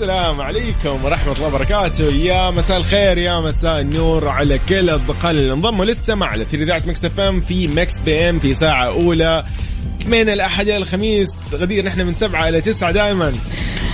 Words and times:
السلام 0.00 0.40
عليكم 0.40 1.04
ورحمة 1.04 1.32
الله 1.32 1.46
وبركاته. 1.46 2.04
يا 2.04 2.50
مساء 2.50 2.76
الخير 2.76 3.18
يا 3.18 3.40
مساء 3.40 3.80
النور 3.80 4.28
على 4.28 4.58
كل 4.68 4.90
أصدقائنا 4.90 5.40
اللي 5.40 5.52
انضموا 5.52 5.84
للسماع 5.84 6.36
أثير 6.36 6.64
إذاعة 6.64 6.88
Mix 6.88 7.04
FM 7.04 7.40
في 7.40 7.68
Mix 7.68 8.00
PM 8.00 8.38
في 8.38 8.54
ساعة 8.54 8.86
أولى 8.86 9.44
من 10.06 10.28
الأحد 10.28 10.68
إلى 10.68 10.76
الخميس. 10.76 11.28
غدير 11.54 11.84
نحن 11.84 12.00
من 12.00 12.14
سبعة 12.14 12.48
إلى 12.48 12.60
تسعة 12.60 12.92
دائما. 12.92 13.32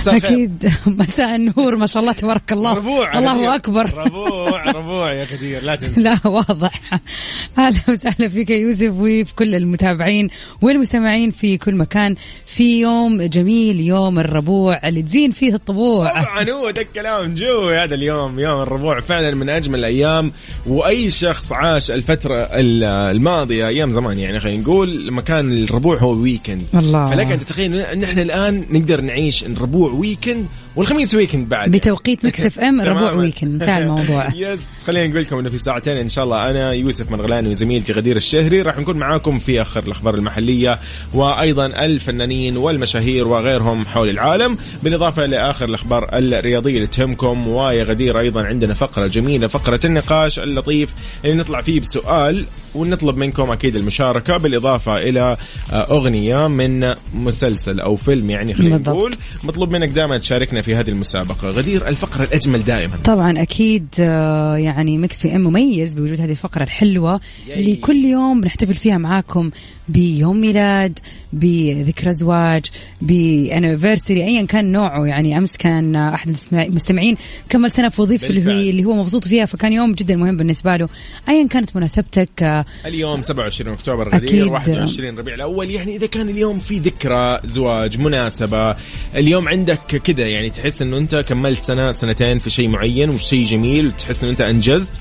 أكيد. 0.07 0.71
مساء 0.85 1.35
النور 1.35 1.75
ما 1.75 1.85
شاء 1.85 2.01
الله 2.01 2.13
تبارك 2.13 2.51
الله. 2.51 2.73
ربوع 2.77 3.17
الله. 3.19 3.55
أكبر. 3.55 3.93
ربوع 4.05 4.71
ربوع 4.71 5.13
يا 5.13 5.23
غدير 5.23 5.63
لا 5.63 5.75
تنسى. 5.75 6.01
لا 6.01 6.19
واضح. 6.25 6.81
أهلا 7.57 7.79
وسهلا 7.89 8.29
فيك 8.29 8.49
يا 8.49 8.57
يوسف 8.57 8.91
وفي 8.93 9.35
كل 9.35 9.55
المتابعين 9.55 10.29
والمستمعين 10.61 11.31
في 11.31 11.57
كل 11.57 11.75
مكان 11.75 12.15
في 12.45 12.79
يوم 12.79 13.21
جميل 13.21 13.79
يوم 13.79 14.19
الربوع 14.19 14.79
اللي 14.87 15.01
تزين 15.01 15.31
فيه 15.31 15.53
الطبوع. 15.53 16.09
طبعا 16.23 16.49
هو 16.51 16.69
ده 16.69 16.81
الكلام. 16.81 17.35
جو 17.35 17.69
هذا 17.69 17.95
اليوم 17.95 18.39
يوم 18.39 18.61
الربوع 18.61 18.99
فعلا 18.99 19.35
من 19.35 19.49
أجمل 19.49 19.79
الأيام. 19.79 20.31
وأي 20.67 21.09
شخص 21.09 21.51
عاش 21.53 21.91
الفترة 21.91 22.35
ال- 22.35 22.83
الماضية 22.83 23.67
أيام 23.67 23.91
زمان 23.91 24.19
يعني 24.19 24.39
خلينا 24.39 24.61
نقول 24.63 25.07
لما 25.07 25.21
كان 25.21 25.63
الربوع 25.63 25.97
هو 25.97 26.11
weekend 26.11 26.61
الله. 26.73 27.09
فلك 27.09 27.31
أن 27.31 27.39
تتخيل 27.39 27.75
ان 27.79 28.03
إحنا 28.03 28.21
الآن 28.21 28.65
نقدر 28.71 29.01
نعيش 29.01 29.43
الربوع 29.43 29.86
weekend 29.93 30.45
والخميس 30.75 31.15
weekend 31.15 31.49
بعد. 31.49 31.71
بتوقيت 31.71 32.25
Mix 32.25 32.41
FM 32.41 32.81
تماماً. 32.81 33.11
weekend 33.11 33.61
انتهى 33.61 33.81
الموضوع. 33.83 34.27
yes 34.35 34.59
خلينا 34.87 35.07
نقول 35.07 35.21
لكم 35.21 35.37
إنه 35.37 35.49
في 35.49 35.57
ساعتين 35.57 35.97
إن 35.97 36.09
شاء 36.09 36.23
الله 36.25 36.49
أنا 36.49 36.71
يوسف 36.71 37.11
مرغلاني 37.11 37.49
وزميلتي 37.49 37.93
غدير 37.93 38.15
الشهري 38.15 38.61
راح 38.61 38.77
نكون 38.79 38.97
معاكم 38.97 39.39
في 39.39 39.61
آخر 39.61 39.83
الأخبار 39.83 40.15
المحلية 40.15 40.79
وأيضا 41.13 41.65
الفنانين 41.65 42.57
والمشاهير 42.57 43.27
وغيرهم 43.27 43.85
حول 43.85 44.09
العالم 44.09 44.57
بالإضافة 44.83 45.25
لآخر 45.25 45.65
الأخبار 45.65 46.09
الرياضية 46.13 46.75
اللي 46.75 46.87
تهمكم 46.87 47.47
ويا 47.47 47.83
غدير 47.83 48.19
أيضا 48.19 48.43
عندنا 48.43 48.73
فقرة 48.73 49.07
جميلة 49.07 49.47
فقرة 49.47 49.79
النقاش 49.85 50.39
اللطيف 50.39 50.89
اللي 51.25 51.35
نطلع 51.35 51.61
فيه 51.61 51.79
بسؤال 51.79 52.45
ونطلب 52.77 53.17
منكم 53.17 53.51
أكيد 53.51 53.75
المشاركة 53.75 54.37
بالإضافة 54.37 54.97
إلى 54.97 55.37
آه، 55.73 55.75
أغنية 55.75 56.47
من 56.47 56.93
مسلسل 57.13 57.79
أو 57.79 57.95
فيلم 57.95 58.29
يعني 58.29 58.53
خلينا. 58.53 58.77
نقول. 58.77 59.13
مطلوب 59.43 59.71
منك 59.71 59.89
دائما 59.89 60.17
تشاركنا 60.17 60.61
في 60.61 60.75
هذه 60.75 60.89
المسابقة. 60.89 61.47
غدير 61.47 61.87
الفقرة 61.87 62.23
الأجمل 62.23 62.63
دائما. 62.63 62.95
طبعا 63.03 63.41
أكيد 63.41 63.87
آه، 63.99 64.55
يعني 64.57 64.97
Mix 64.97 65.21
PM 65.23 65.41
مميز 65.41 65.95
بوجود 65.95 66.21
هذه 66.21 66.31
الفقرة 66.31 66.63
الحلوة 66.63 67.19
اللي 67.49 67.75
كل 67.75 67.95
يوم 68.05 68.41
بنحتفل 68.41 68.73
فيها 68.73 68.97
معاكم 68.97 69.51
بيوم 69.89 70.41
ميلاد 70.41 70.99
بذكرى 71.33 72.13
زواج 72.13 72.65
بأنيفرساري 73.01 74.23
ايا 74.23 74.45
كان 74.45 74.71
نوعه. 74.71 75.05
يعني 75.05 75.37
أمس 75.37 75.57
كان 75.57 75.95
أحد 75.95 76.27
المستمع- 76.27 76.65
المستمعين 76.65 77.17
كمل 77.49 77.71
سنة 77.71 77.89
في 77.89 78.01
وظيفته 78.01 78.29
اللي. 78.29 78.51
هي 78.51 78.69
اللي 78.69 78.85
هو 78.85 78.95
مبسوط 78.95 79.27
فيها 79.27 79.45
فكان 79.45 79.73
يوم 79.73 79.93
جدا 79.93 80.15
مهم 80.15 80.37
بالنسبة 80.37 80.75
له. 80.77 80.89
ايا 81.29 81.47
كانت 81.47 81.75
مناسبتك 81.75 82.43
آه، 82.43 82.65
اليوم 82.85 83.21
27 83.21 83.73
أكتوبر 83.73 84.07
أكيد. 84.07 84.29
غدير 84.29 84.49
21 84.49 85.17
ربيع 85.19 85.33
الأول. 85.35 85.69
يعني 85.69 85.95
إذا 85.95 86.07
كان 86.07 86.29
اليوم 86.29 86.59
في 86.59 86.79
ذكرى 86.79 87.39
زواج 87.43 87.99
مناسبة 87.99 88.75
اليوم 89.15 89.47
عندك 89.49 90.01
كذا 90.03 90.27
يعني 90.27 90.49
تحس 90.49 90.81
إنه 90.81 90.97
أنت 90.97 91.15
كملت 91.15 91.61
سنة 91.61 91.91
سنتين 91.91 92.39
في 92.39 92.49
شيء 92.49 92.67
معين 92.67 93.09
وشيء 93.09 93.45
جميل 93.45 93.87
وتحس 93.87 94.23
إنه 94.23 94.31
أنت 94.31 94.41
أنجزت. 94.41 94.91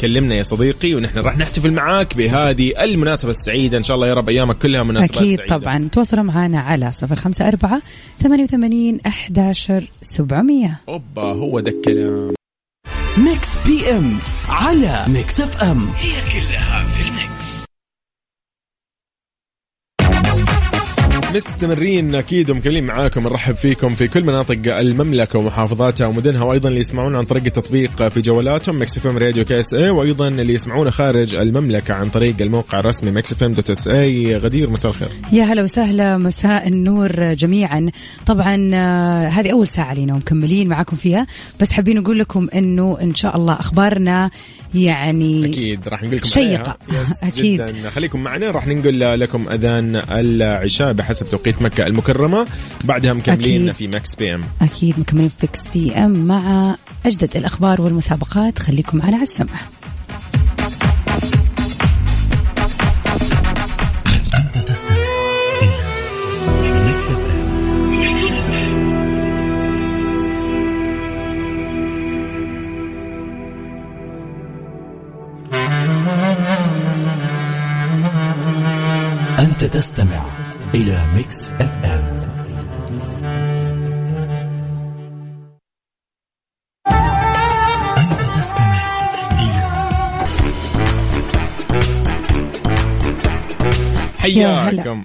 كلمنا 0.00 0.34
يا 0.34 0.42
صديقي 0.42 0.94
ونحن 0.94 1.18
راح 1.18 1.38
نحتفل 1.38 1.70
معاك 1.72 2.16
بهذه 2.16 2.72
المناسبة 2.84 3.30
السعيدة. 3.30 3.78
إن 3.78 3.82
شاء 3.82 3.94
الله 3.94 4.06
يا 4.08 4.14
رب 4.14 4.28
أيامك 4.28 4.58
كلها 4.58 4.82
مناسبات 4.82 5.16
أكيد 5.16 5.36
سعيدة. 5.36 5.56
طبعا. 5.56 5.88
تواصلوا 5.92 6.24
معنا 6.24 6.60
على 6.60 6.92
صفر 6.92 7.16
خمسة 7.16 7.48
أربعة 7.48 7.82
ثمانية 8.22 8.44
وثمانين 8.44 9.00
أحداشر 9.06 9.84
سبعمية. 10.02 10.80
أوبا 10.88 11.22
هو 11.22 11.60
ده 11.60 11.70
الكلام. 11.70 12.34
Mix 13.18 13.48
PM 13.66 14.12
على 14.48 15.04
Mix 15.08 15.40
FM. 15.40 15.88
هي 15.98 16.12
كلها 16.32 16.84
مستمرين 21.36 22.14
أكيد 22.14 22.50
ومكملين 22.50 22.84
معاكم. 22.84 23.22
نرحب 23.22 23.54
فيكم 23.54 23.94
في 23.94 24.08
كل 24.08 24.22
مناطق 24.22 24.76
المملكة 24.78 25.38
ومحافظاتها 25.38 26.06
ومدنها 26.06 26.44
وأيضا 26.44 26.68
اللي 26.68 26.80
يسمعونا 26.80 27.18
عن 27.18 27.24
طريق 27.24 27.44
التطبيق 27.46 28.08
في 28.08 28.20
جوالاتهم 28.20 28.80
Mix 28.80 28.98
FM 28.98 29.18
Radio 29.18 29.44
KSA 29.44 29.90
وأيضا 29.90 30.28
اللي 30.28 30.54
يسمعونا 30.54 30.90
خارج 30.90 31.34
المملكة 31.34 31.94
عن 31.94 32.08
طريق 32.08 32.34
الموقع 32.40 32.80
الرسمي 32.80 33.10
Mix 33.10 33.32
FM 33.32 33.52
dot 33.52 33.70
SA 33.70 34.36
غدير 34.36 34.70
مساء 34.70 34.90
الخير. 34.90 35.08
يا 35.32 35.44
هلا 35.44 35.62
وسهلا 35.62 36.18
مساء 36.18 36.68
النور 36.68 37.32
جميعا. 37.32 37.90
طبعا 38.26 38.70
آه، 38.74 39.28
هذه 39.28 39.52
أول 39.52 39.68
ساعة 39.68 39.94
لينا 39.94 40.14
ومكملين 40.14 40.68
معاكم 40.68 40.96
فيها. 40.96 41.26
بس 41.60 41.72
حابين 41.72 41.96
نقول 41.96 42.18
لكم 42.18 42.48
إنه 42.54 42.98
إن 43.02 43.14
شاء 43.14 43.36
الله 43.36 43.52
أخبارنا 43.52 44.30
يعني 44.74 45.46
أكيد 45.46 45.88
راح 45.88 46.02
نقول 46.02 46.16
لكم. 46.16 46.40
yes، 46.40 47.22
أكيد. 47.22 47.62
جدا. 47.62 47.90
خليكم 47.90 48.20
معنا 48.20 48.50
راح 48.50 48.66
ننقل 48.66 49.20
لكم 49.20 49.48
أذان 49.48 50.02
العشاء 50.10 50.92
بحسب 50.92 51.25
توقيت 51.30 51.62
مكة 51.62 51.86
المكرمة. 51.86 52.46
بعدها 52.84 53.12
مكملين 53.12 53.68
أكيد. 53.68 53.90
في 53.90 53.96
Mix 53.96 54.14
PM 54.14 54.44
أكيد 54.62 55.00
مكملين 55.00 55.28
في 55.28 55.36
Mix 55.40 55.68
PM 55.68 56.26
مع 56.26 56.74
أجدد 57.06 57.36
الأخبار 57.36 57.80
والمسابقات. 57.80 58.58
خليكم 58.58 58.98
معنا 58.98 59.14
على 59.14 59.22
السمع. 59.22 59.60
أنت 64.36 64.58
تستمع 64.68 64.96
إلى 65.62 65.70
ام 65.70 65.96
أنت 79.38 79.64
تستمع 79.64 80.35
إلى 80.74 81.04
Mix 81.14 81.52
FM 81.52 82.26
أنت 87.98 88.20
تستمع 88.20 88.86
إلى 94.24 94.56
حياكم. 94.58 95.04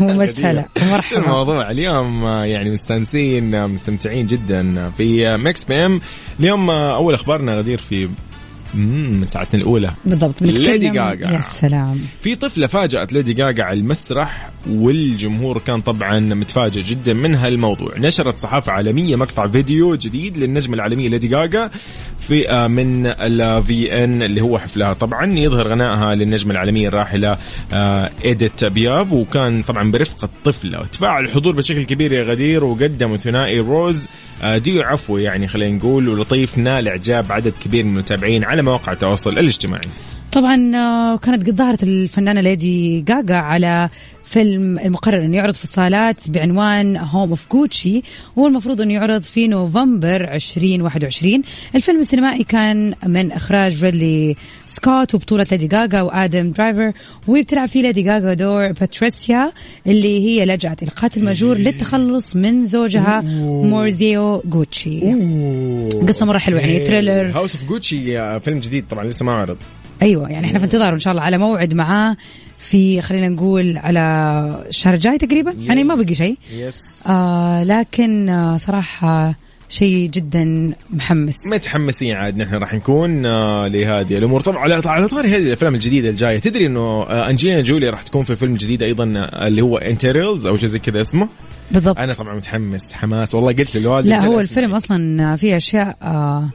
ومسهلا. 0.00 0.64
شو 0.78 0.84
ومرحبا. 0.86 1.18
الموضوع؟ 1.18 1.70
اليوم 1.70 2.24
آه، 2.24 2.44
يعني 2.44 2.70
مستانسين 2.70 3.54
آه، 3.54 3.66
مستمتعين 3.66 4.26
جدا 4.26 4.90
في 4.90 5.28
آه، 5.28 5.36
ميكس 5.36 5.64
بي 5.64 5.74
ام 5.74 6.00
اليوم 6.40 6.70
أول 6.70 7.14
أخبارنا 7.14 7.54
غدير 7.58 7.78
في 7.78 8.08
مم، 8.74 9.20
من 9.20 9.26
ساعتنا 9.26 9.60
الأولى. 9.60 9.90
بالضبط 10.04 10.42
ليدي 10.42 10.90
غاغا. 10.98 11.14
يا 11.32 11.40
سلام. 11.40 12.00
في 12.22 12.34
طفلة 12.34 12.66
فاجأت 12.66 13.12
ليدي 13.12 13.32
جاجا 13.32 13.64
على 13.64 13.78
المسرح 13.80 14.50
والجمهور 14.70 15.58
كان 15.58 15.80
طبعا 15.80 16.18
متفاجئ 16.18 16.82
جدا 16.82 17.14
من 17.14 17.34
هالموضوع. 17.34 17.92
نشرت 17.98 18.38
صحافة 18.38 18.72
عالمية 18.72 19.16
مقطع 19.16 19.46
فيديو 19.46 19.94
جديد 19.94 20.38
للنجمة 20.38 20.74
العالمية 20.74 21.08
ليدي 21.08 21.28
جاجا 21.28 21.70
في 22.28 22.68
من 22.68 23.06
الفي 23.06 24.04
ان 24.04 24.22
اللي 24.22 24.40
هو 24.40 24.58
حفلها. 24.58 24.92
طبعا 24.92 25.32
يظهر 25.32 25.68
غنائها 25.68 26.14
للنجمة 26.14 26.50
العالمية 26.52 26.88
الراحلة 26.88 27.38
آه، 27.72 28.10
إيديت 28.24 28.64
بياف 28.64 29.12
وكان 29.12 29.62
طبعا 29.62 29.90
برفقه 29.90 30.28
طفله 30.44 30.84
تفاعل 30.84 31.24
الحضور 31.24 31.54
بشكل 31.54 31.82
كبير 31.84 32.12
يا 32.12 32.22
غدير 32.22 32.64
وقدموا 32.64 33.16
ثنائي 33.16 33.58
روز. 33.60 34.08
ديو 34.44 34.82
عفو 34.82 35.18
يعني 35.18 35.48
خلينا 35.48 35.76
نقول 35.76 36.08
ولطيف 36.08 36.58
نال 36.58 36.88
اعجاب 36.88 37.32
عدد 37.32 37.52
كبير 37.64 37.84
من 37.84 37.90
المتابعين 37.90 38.44
على 38.44 38.62
مواقع 38.62 38.92
التواصل 38.92 39.38
الاجتماعي. 39.38 39.88
طبعا 40.32 40.76
آه، 40.76 41.16
كانت 41.16 41.46
قد 41.46 41.56
ظهرت 41.56 41.82
الفنانة 41.82 42.40
ليدي 42.40 43.04
غاغا 43.10 43.36
على 43.36 43.88
فيلم 44.24 44.78
المقرر 44.78 45.24
إنه 45.24 45.36
يعرض 45.36 45.54
في 45.54 45.64
الصالات 45.64 46.30
بعنوان 46.30 46.96
House 46.96 47.30
of 47.30 47.52
Gucci 47.52 48.02
وهو 48.36 48.46
المفروض 48.46 48.80
إنه 48.80 48.94
يعرض 48.94 49.22
في 49.22 49.48
نوفمبر 49.48 50.34
2021 50.34 51.42
الفيلم 51.74 52.00
السينمائي 52.00 52.44
كان 52.44 52.94
من 53.06 53.32
إخراج 53.32 53.84
ريدلي 53.84 54.36
سكوت 54.66 55.14
وبطولة 55.14 55.46
ليدي 55.52 55.76
غاغا 55.76 56.02
وآدم 56.02 56.50
درايفر 56.50 56.92
وبتلعب 57.28 57.68
فيه 57.68 57.82
ليدي 57.82 58.10
غاغا 58.10 58.34
دور 58.34 58.72
باتريسيا 58.72 59.52
اللي 59.86 60.26
هي 60.26 60.44
لجأت 60.44 60.82
إلى 60.82 60.90
قاتل 60.90 61.24
مأجور 61.24 61.56
للتخلص 61.56 62.36
من 62.36 62.66
زوجها 62.66 63.20
ماوريزيو 63.44 64.42
جوتشي 64.44 65.00
قصة 66.08 66.26
مرة 66.26 66.38
حلوة 66.38 66.60
يعني 66.60 66.80
trailer 66.80 67.30
House 67.30 67.56
of 67.56 67.64
Gucci 67.68 68.40
فيلم 68.40 68.58
جديد 68.58 68.84
طبعا 68.90 69.04
لسه 69.04 69.24
ما 69.24 69.32
عرض. 69.32 69.56
أيوه 70.02 70.30
يعني 70.30 70.46
إحنا 70.46 70.58
في 70.58 70.64
انتظار 70.64 70.94
إن 70.94 70.98
شاء 70.98 71.10
الله 71.10 71.22
على 71.22 71.38
موعد 71.38 71.74
معاه 71.74 72.16
في 72.58 73.02
خلينا 73.02 73.28
نقول 73.28 73.78
على 73.78 74.64
الشهر 74.68 74.94
الجاي 74.94 75.18
تقريبا؟ 75.18 75.54
يعني 75.58 75.84
ما 75.84 75.94
بقي 75.94 76.14
شيء. 76.14 76.36
yes 76.56 77.04
آه 77.10 77.64
لكن 77.64 78.28
آه 78.28 78.56
صراحة 78.56 79.34
شيء 79.68 80.10
جدا 80.10 80.74
محمس. 80.90 81.46
متحمسين 81.46 82.16
عاد 82.16 82.36
نحن 82.36 82.54
راح 82.54 82.74
نكون 82.74 83.26
آه 83.26 83.68
لهذه 83.68 84.18
الأمور. 84.18 84.40
طبعا 84.40 84.58
على 84.58 84.82
على 84.86 85.08
طاري 85.08 85.28
هذه 85.28 85.42
الأفلام 85.42 85.74
الجديدة 85.74 86.08
الجاية 86.08 86.38
تدري 86.38 86.66
إنه 86.66 86.80
آه 86.80 87.30
أنجلينا 87.30 87.60
جولي 87.60 87.88
راح 87.88 88.02
تكون 88.02 88.24
في 88.24 88.36
فيلم 88.36 88.54
جديد 88.56 88.82
أيضا 88.82 89.12
آه، 89.16 89.46
اللي 89.46 89.62
هو 89.62 89.78
Eternals 89.78 90.46
أو 90.46 90.56
شيء 90.56 90.68
زي 90.68 90.78
كذا 90.78 91.00
اسمه؟ 91.00 91.28
بالضبط. 91.70 91.98
أنا 91.98 92.12
طبعا 92.12 92.34
متحمس 92.34 92.92
حماس. 92.92 93.34
والله 93.34 93.52
قلت 93.52 93.76
للوالد 93.76 94.06
لا 94.06 94.26
هو 94.26 94.40
الفيلم 94.40 94.74
أصلا 94.74 95.36
فيه 95.36 95.56
أشياء 95.56 95.96
آه 96.02 96.50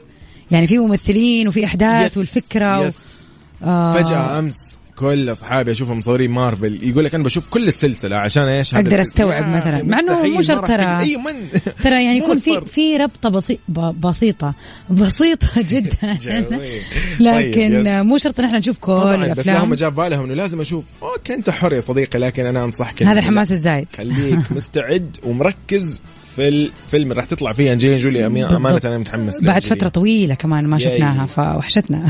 يعني 0.50 0.66
في 0.66 0.78
ممثلين 0.78 1.48
وفي 1.48 1.64
أحداث 1.64 2.18
والفكرة 2.18 2.86
yes. 2.86 3.27
آه 3.62 3.92
فجأة 3.92 4.38
أمس 4.38 4.78
كل 4.96 5.32
أصحابي 5.32 5.72
أشوفهم 5.72 5.98
مصورين 5.98 6.30
مارفل 6.30 6.78
يقول 6.82 7.04
لك 7.04 7.14
أنا 7.14 7.24
بشوف 7.24 7.48
كل 7.48 7.68
السلسلة 7.68 8.16
عشان 8.16 8.42
إيش 8.42 8.74
أقدر. 8.74 9.00
أستوعب 9.00 9.42
مثلا 9.42 9.82
مع 9.82 9.98
إنه 9.98 10.22
مو 10.22 10.42
شرط 10.42 10.66
ترى 10.66 10.76
تقدر- 10.76 10.98
أي 11.00 11.16
من 11.16 11.60
ترى 11.82 12.04
يعني 12.04 12.18
يكون 12.24 12.38
في. 12.38 12.60
في 12.66 12.96
ربطة 12.96 13.28
بسيط 13.28 13.58
ب- 13.68 14.00
بسيطة 14.06 14.54
بسيطة 14.90 15.48
جدا 15.72 16.12
جميل. 16.20 16.80
لكن 17.20 17.82
طيب،. 17.84 18.04
مو 18.06 18.18
شرط 18.18 18.38
إن 18.40 18.44
إحنا 18.46 18.58
نشوف 18.58 18.78
كل 18.78 18.94
طبعا 18.96 19.14
بس 19.16 19.18
لهم 19.20 19.22
الافلام 19.32 19.74
جاء 19.74 19.90
بالهم 19.90 20.24
إنه 20.24 20.34
لازم 20.34 20.60
أشوف 20.60 20.84
أوكي 21.02 21.34
أنت 21.34 21.50
حر 21.50 21.72
يا 21.72 21.80
صديقي 21.80 22.18
لكن 22.18 22.46
أنا 22.46 22.64
أنصحك 22.64 23.02
هذا 23.02 23.18
الحماس 23.18 23.52
الزايد 23.52 23.86
خليك 23.96 24.52
مستعد 24.52 25.16
ومركز 25.24 26.00
في 26.38 26.48
الفيلم 26.48 27.02
اللي 27.02 27.14
راح 27.14 27.24
تطلع 27.24 27.52
فيه 27.52 27.72
أنجلينا 27.72 27.96
جولي 27.98 28.26
أمانة. 28.26 28.56
أنا 28.84 28.98
متحمس 28.98 29.44
بعد 29.44 29.62
فترة 29.64 29.88
طويلة 29.88 30.34
كمان 30.34 30.66
ما. 30.66 30.78
شفناها 30.78 31.26
فوحشتنا 31.26 32.04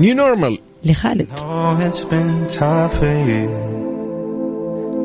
نيو 0.00 0.14
نورمال 0.14 0.58
لخالد 0.84 1.28
Oh, 1.36 1.76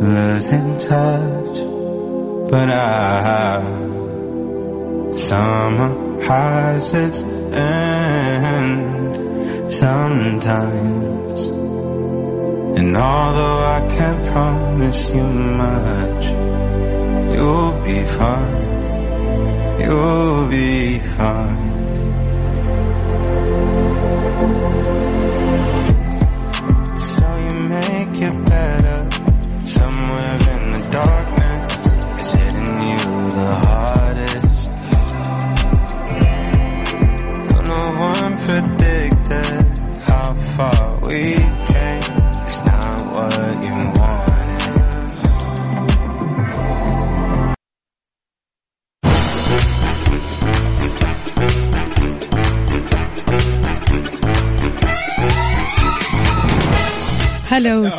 losing 0.02 0.78
touch. 0.78 1.58
But 2.52 2.70
I, 2.72 3.62
summer 5.28 5.92
has 6.30 6.94
its 7.06 7.20
end 7.54 8.80
sometimes. 9.82 11.40
And 12.80 12.96
although 12.96 13.60
I 13.78 13.80
can't 13.96 14.22
promise 14.34 15.02
you 15.16 15.24
much, 15.64 16.26
you'll 17.34 17.72
be 17.84 18.04
fine. 18.06 19.80
You'll 19.82 20.48
be 20.50 21.00
fine. 21.00 21.69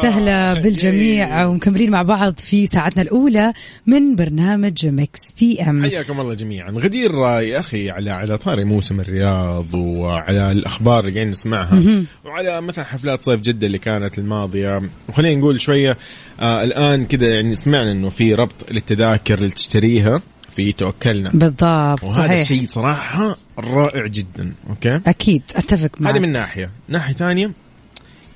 وسهلا 0.00 0.54
بالجميع 0.54 1.46
ومكملين 1.46 1.90
مع 1.90 2.02
بعض 2.02 2.34
في 2.38 2.66
ساعتنا 2.66 3.02
الأولى 3.02 3.52
من 3.86 4.16
برنامج 4.16 4.86
Mix 4.86 5.20
PM 5.40 5.82
حياكم 5.82 6.20
الله 6.20 6.34
جميعا. 6.34 6.70
غدير 6.70 7.26
آه، 7.26 7.40
يا 7.40 7.58
أخي 7.58 7.90
على 7.90 8.10
على 8.10 8.38
طاري 8.38 8.64
موسم 8.64 9.00
الرياض 9.00 9.74
وعلى 9.74 10.52
الأخبار 10.52 11.00
اللي 11.00 11.12
قاعدين 11.14 11.30
نسمعها 11.30 12.02
وعلى 12.24 12.60
مثلا 12.60 12.84
حفلات 12.84 13.20
صيف 13.20 13.40
جدة 13.40 13.66
اللي 13.66 13.78
كانت 13.78 14.18
الماضية. 14.18 14.80
وخلينا 15.08 15.40
نقول 15.40 15.60
شوية 15.60 15.96
آه 16.40 16.64
الآن 16.64 17.04
كذا 17.04 17.34
يعني 17.34 17.54
سمعنا 17.54 17.92
إنه 17.92 18.08
في 18.08 18.34
ربط 18.34 18.72
للتذاكر 18.72 19.38
اللي 19.38 19.50
تشتريها 19.50 20.20
في 20.56 20.72
توكلنا. 20.72 21.30
بالضبط 21.30 21.64
وهذا 22.04 22.16
صحيح. 22.16 22.40
الشيء 22.40 22.66
صراحة 22.66 23.36
رائع 23.58 24.06
جدا 24.06 24.52
okay؟ 24.70 25.00
أكيد 25.06 25.42
أتفق 25.56 26.00
معك. 26.00 26.14
هذه 26.14 26.20
من 26.20 26.32
ناحية. 26.32 26.70
ناحية 26.88 27.14
ثانية 27.14 27.52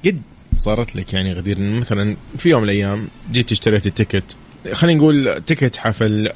قد 0.07 0.21
صارت 0.55 0.97
لك 0.97 1.13
يعني 1.13 1.33
غدير؟ 1.33 1.61
مثلا 1.61 2.17
في 2.39 2.49
يوم 2.49 2.63
من 2.63 2.69
الأيام 2.69 3.09
جيت 3.33 3.53
اشتريت 3.53 3.87
ال 3.87 3.93
ticket. 3.93 4.37
خلينا 4.73 4.99
نقول 4.99 5.43
ticket 5.47 5.77
حفل 5.77 6.31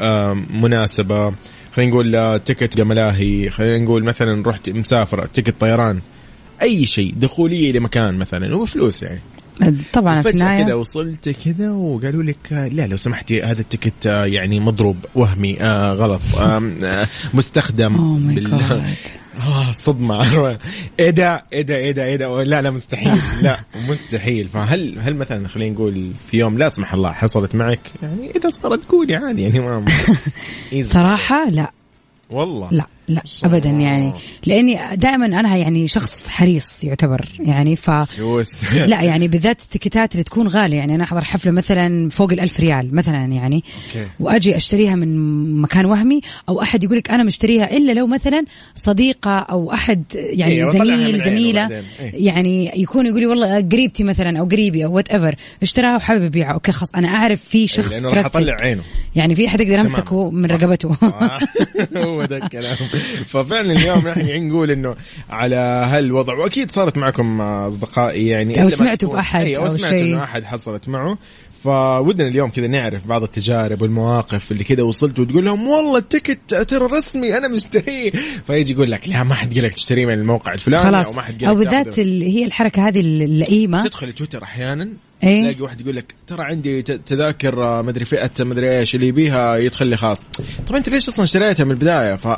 مناسبة. 0.50 1.34
خلينا 1.72 1.90
نقول 1.90 2.16
آه، 2.16 2.36
ticket 2.36 2.80
ملاهي 2.80 3.50
خلينا 3.50 3.84
نقول 3.84 4.04
مثلا 4.04 4.48
رحت 4.48 4.70
مسافره 4.70 5.26
ticket 5.26 5.54
طيران. 5.60 6.00
أي 6.62 6.86
شيء 6.86 7.14
دخولية 7.16 7.72
لمكان 7.72 8.14
مثلا 8.14 8.56
وفلوس 8.56 9.02
يعني. 9.02 9.20
طبعا 9.92 10.22
في 10.22 10.32
فجاه 10.32 10.64
كذا 10.64 10.74
وصلت 10.74 11.28
كذا 11.28 11.70
وقالوا 11.70 12.22
لك 12.22 12.52
آه، 12.52 12.68
لا 12.68 12.86
لو 12.86 12.96
سمحتي 12.96 13.42
هذا 13.42 13.60
ال 13.60 13.67
ticket 13.67 14.06
آه، 14.06 14.24
يعني 14.24 14.60
مضروب 14.60 14.96
وهمي 15.14 15.60
آه 15.60 15.92
غلط 15.92 16.20
آه 16.38 16.62
مستخدم. 17.34 17.96
Oh. 17.96 18.82
آه 19.38 19.72
صدمة. 19.72 20.22
إيه 21.00 21.10
ده؟ 21.10 21.44
إيه 21.52 21.62
ده؟ 21.62 21.76
إيه 21.76 21.92
ده؟ 21.92 22.04
إيه 22.04 22.16
ده؟ 22.16 22.42
لا 22.44 22.62
لا 22.62 22.70
مستحيل. 22.70 23.20
لا 23.42 23.58
مستحيل. 23.88 24.48
فهل 24.48 24.98
هل 24.98 25.14
مثلا 25.14 25.48
خلينا 25.48 25.74
نقول 25.74 26.12
في 26.26 26.38
يوم 26.38 26.58
لا 26.58 26.68
سمح 26.68 26.94
الله 26.94 27.12
حصلت 27.12 27.54
معك؟ 27.54 27.80
يعني 28.02 28.30
إذا 28.36 28.50
صارت 28.50 28.84
قولي 28.84 29.16
عادي 29.16 29.42
يعني 29.42 29.60
ما. 29.60 29.84
صراحة 30.82 31.48
لا. 31.50 31.72
والله. 32.30 32.68
لا. 32.72 32.86
لا 33.08 33.22
ابدا 33.44 33.70
يعني 33.70 34.12
لأني 34.46 34.78
دائما 34.94 35.26
أنا 35.26 35.56
يعني 35.56 35.88
شخص 35.88 36.28
حريص 36.28 36.84
يعتبر 36.84 37.28
يعني 37.40 37.76
ف 37.76 37.90
لا 38.74 39.02
يعني 39.02 39.28
بالذات 39.28 39.60
التيكيتات 39.60 40.12
اللي 40.12 40.24
تكون 40.24 40.48
غالية 40.48 40.76
يعني 40.76 40.94
أنا 40.94 41.04
أحضر 41.04 41.24
حفلة 41.24 41.52
مثلا 41.52 42.08
فوق 42.08 42.32
الألف 42.32 42.60
ريال 42.60 42.94
مثلا 42.94 43.24
يعني 43.24 43.64
أوكي. 43.86 44.06
وأجي 44.20 44.56
أشتريها 44.56 44.96
من 44.96 45.60
مكان 45.60 45.84
وهمي 45.86 46.20
أو 46.48 46.62
أحد 46.62 46.84
يقول 46.84 46.96
لك 46.96 47.10
أنا 47.10 47.22
مشتريها 47.22 47.76
إلا 47.76 47.92
لو 47.92 48.06
مثلا 48.06 48.44
صديقة 48.74 49.38
أو 49.38 49.72
أحد 49.72 50.04
يعني 50.14 50.52
إيه، 50.52 50.64
زميل 50.64 51.22
زميلة. 51.22 51.68
إيه. 51.68 51.82
يعني 52.26 52.72
يكون 52.76 53.06
يقول 53.06 53.20
لي 53.20 53.26
والله 53.26 53.60
قريبتي 53.60 54.04
مثلا 54.04 54.38
أو 54.38 54.44
قريبي 54.44 54.84
أو 54.84 54.92
whatever 54.92 55.34
اشتراها 55.62 55.96
وحابب 55.96 56.24
يبيعها 56.24 56.52
okay 56.52 56.72
خلاص 56.72 56.94
أنا 56.94 57.08
أعرف 57.08 57.40
في 57.40 57.66
شخص 57.66 57.92
لأنه 57.92 58.08
راح. 58.08 58.26
أطلع 58.26 58.56
عينه 58.60 58.82
يعني 59.16 59.34
في 59.34 59.46
أحد 59.46 59.60
يقدر 59.60 59.80
تمام. 59.80 59.86
امسكه 59.86 60.30
من 60.30 60.48
صح. 60.48 60.54
رقبته 60.54 60.94
صح. 60.94 61.38
هو 61.96 62.24
ده 62.24 62.36
الكلام 62.36 62.76
ففعلا 63.32 63.72
اليوم 63.72 64.08
نحن 64.08 64.20
يعني 64.28 64.48
نقول 64.48 64.70
إنه 64.70 64.96
على 65.30 65.56
هالوضع 65.56 66.34
وأكيد 66.34 66.70
صارت 66.70 66.98
معكم 66.98 67.40
أصدقائي 67.40 68.26
يعني 68.26 68.56
ما 68.62 68.70
سمعتوا 68.70 68.94
تكون- 69.08 69.16
بأحد 69.16 69.40
أي، 69.44 69.56
أو 69.56 69.66
أو 69.66 69.76
سمعتوا. 69.76 69.98
إنه 69.98 70.22
أحد 70.22 70.44
حصلت 70.44 70.88
معه. 70.88 71.18
فودنا 71.64 72.28
اليوم 72.28 72.50
كذا 72.50 72.66
نعرف 72.66 73.06
بعض 73.06 73.22
التجارب 73.22 73.82
والمواقف 73.82 74.52
اللي 74.52 74.64
كذا 74.64 74.82
وصلت 74.82 75.18
وتقول 75.18 75.44
لهم 75.44 75.68
والله 75.68 75.98
ال 75.98 76.06
ticket 76.06 76.54
ترى 76.54 76.86
رسمي 76.86 77.36
أنا 77.36 77.48
مشتريه. 77.48 78.10
فيجي 78.46 78.72
يقول 78.72 78.90
لك 78.90 79.08
لا 79.08 79.22
ما 79.22 79.34
حد 79.34 79.54
قال 79.54 79.64
لك 79.64 79.72
تشتريه 79.72 80.06
من 80.06 80.12
الموقع 80.12 80.52
الفلاني 80.52 80.84
خلاص. 80.84 81.06
أو 81.06 81.12
ما 81.12 81.22
حد 81.22 81.40
قال 81.44 81.48
أو 81.48 81.54
بالذات 81.54 81.98
هي 81.98 82.44
الحركة 82.44 82.88
هذه 82.88 83.00
اللئيمه 83.00 83.84
تدخل 83.84 84.12
تويتر 84.12 84.42
أحيانا 84.42 84.88
إيه؟ 85.22 85.42
تلاقي 85.42 85.62
واحد 85.62 85.80
يقول 85.80 85.96
لك 85.96 86.14
ترى 86.26 86.44
عندي 86.44 86.82
تذاكر 86.82 87.64
آه، 87.64 87.82
مدري 87.82 88.04
فئة 88.04 88.30
مدري 88.40 88.78
إيش 88.78 88.94
اللي 88.94 89.08
يبيها 89.08 89.56
يدخل 89.56 89.86
لي 89.86 89.96
خاص 89.96 90.20
طب 90.68 90.74
أنت 90.74 90.88
ليش 90.88 91.08
أصلا 91.08 91.24
اشتريتها 91.24 91.64
من 91.64 91.70
البداية 91.70 92.16
ف... 92.16 92.28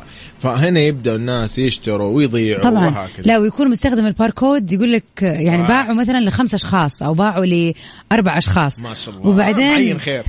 فهنا 0.40 0.80
يبدأ 0.80 1.14
الناس 1.14 1.58
يشتروا 1.58 2.16
ويضيعوا 2.16 2.62
طبعا 2.62 2.86
وهكذا 2.86 3.24
لا 3.24 3.38
ويكون 3.38 3.70
مستخدم 3.70 4.06
الباركود 4.06 4.72
يقول 4.72 4.92
لك 4.92 5.04
يعني 5.22 5.62
صح. 5.62 5.68
باعوا 5.68 5.94
مثلا 5.94 6.20
لخمس 6.20 6.54
أشخاص 6.54 7.02
أو 7.02 7.14
باعوا 7.14 7.46
لأربع 7.46 8.38
أشخاص 8.38 8.80
ما 8.80 8.94
شاء 8.94 9.14
الله. 9.14 9.26
وبعدين 9.26 9.98
خير. 9.98 10.24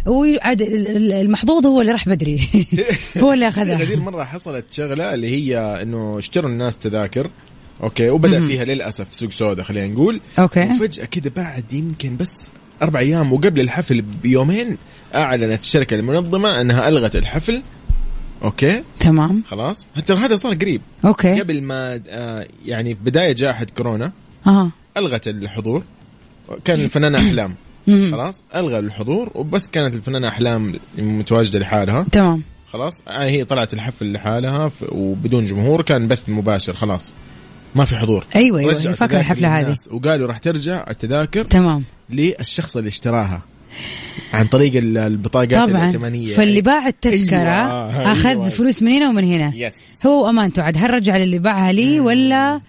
المحظوظ 1.22 1.66
هو 1.66 1.82
اللي 1.82 1.92
راح 1.92 2.10
بدري 2.10 2.50
هو 3.24 3.34
اللي 3.34 3.48
غدير 3.48 3.76
اخذها 3.76 3.96
مره 3.96 4.24
حصلت 4.24 4.74
شغلة 4.74 5.14
اللي 5.14 5.30
هي 5.30 5.82
إنه 5.82 6.18
اشتروا 6.18 6.50
الناس 6.50 6.78
تذاكر 6.78 7.30
okay 7.84 8.10
وبدأ 8.10 8.46
فيها 8.46 8.64
للأسف 8.64 9.08
سوق 9.12 9.32
سودا 9.32 9.64
خلينا 9.64 9.88
نقول. 9.88 10.22
okay. 10.40 10.70
وفجأة 10.70 11.06
كده 11.06 11.32
بعد 11.36 11.74
يمكن 11.74 12.18
بس 12.18 12.52
أربع 12.82 13.00
أيام 13.00 13.34
وقبل 13.34 13.62
الحفل 13.62 14.02
بيومين 14.02 14.78
أعلنت 15.16 15.62
الشركة 15.62 15.96
المنظمة 15.96 16.62
أنها 16.62 16.88
ألغت 16.88 17.16
الحفل. 17.16 17.62
okay. 18.44 18.84
تمام. 19.00 19.44
خلاص. 19.48 19.88
ترى 20.06 20.18
هذا 20.18 20.36
صار 20.36 20.54
قريب. 20.54 20.82
okay. 21.06 21.40
قبل 21.40 21.62
ما 21.62 22.02
آه، 22.10 22.48
يعني 22.66 22.96
في 22.96 23.02
بداية 23.04 23.32
جائحة 23.32 23.68
كورونا 23.78 24.12
أها. 24.48 24.72
ألغت 24.98 25.28
الحضور. 25.28 25.84
كان 26.66 26.82
الفنانة 26.82 27.18
أحلام. 27.18 27.56
مم. 27.88 28.10
خلاص. 28.12 28.44
ألغى 28.56 28.80
الحضور 28.80 29.32
وبس 29.36 29.70
كانت 29.70 29.94
الفنانة 29.96 30.28
أحلام 30.28 30.74
متواجدة 30.98 31.60
لحالها. 31.60 32.06
تمام. 32.12 32.44
خلاص. 32.68 33.04
آه، 33.08 33.26
هي 33.26 33.46
طلعت 33.46 33.74
الحفل 33.74 34.12
لحالها 34.12 34.72
وبدون 34.92 35.46
جمهور. 35.46 35.82
كان 35.82 36.08
بث 36.08 36.30
مباشر. 36.30 36.74
خلاص. 36.74 37.14
ما 37.76 37.86
في 37.86 37.96
حضور. 37.96 38.26
أيوه 38.36 38.60
أيوه 38.60 38.82
أنا 38.86 38.94
فاكرة 38.94 39.20
الحفلة 39.20 39.60
هذه. 39.60 39.76
وقالوا 39.92 40.28
راح 40.28 40.38
ترجع 40.38 40.86
التذاكر 40.90 41.46
تمام. 41.46 41.84
للشخص 42.10 42.78
اللي 42.78 42.88
اشتراها. 42.88 43.42
عن 44.34 44.46
طريق 44.46 44.76
ال- 44.76 44.98
البطاقات 44.98 45.54
طبعا. 45.54 45.66
الائتمانية. 45.66 46.34
فاللي 46.34 46.62
باع 46.62 46.88
التذكرة 46.88 47.38
أيوة، 47.38 48.12
أخذ 48.12 48.30
أيوة. 48.30 48.50
فلوس 48.50 48.82
من 48.82 48.92
هنا 48.92 49.10
ومن 49.10 49.24
هنا. 49.24 49.52
يس 49.56 50.06
هو 50.06 50.30
امانته 50.30 50.62
عاد 50.64 50.78
هل 50.78 50.90
رجع 50.90 51.18
للي 51.18 51.40
باعها 51.40 51.72
لي 51.72 52.00
ولا 52.00 52.62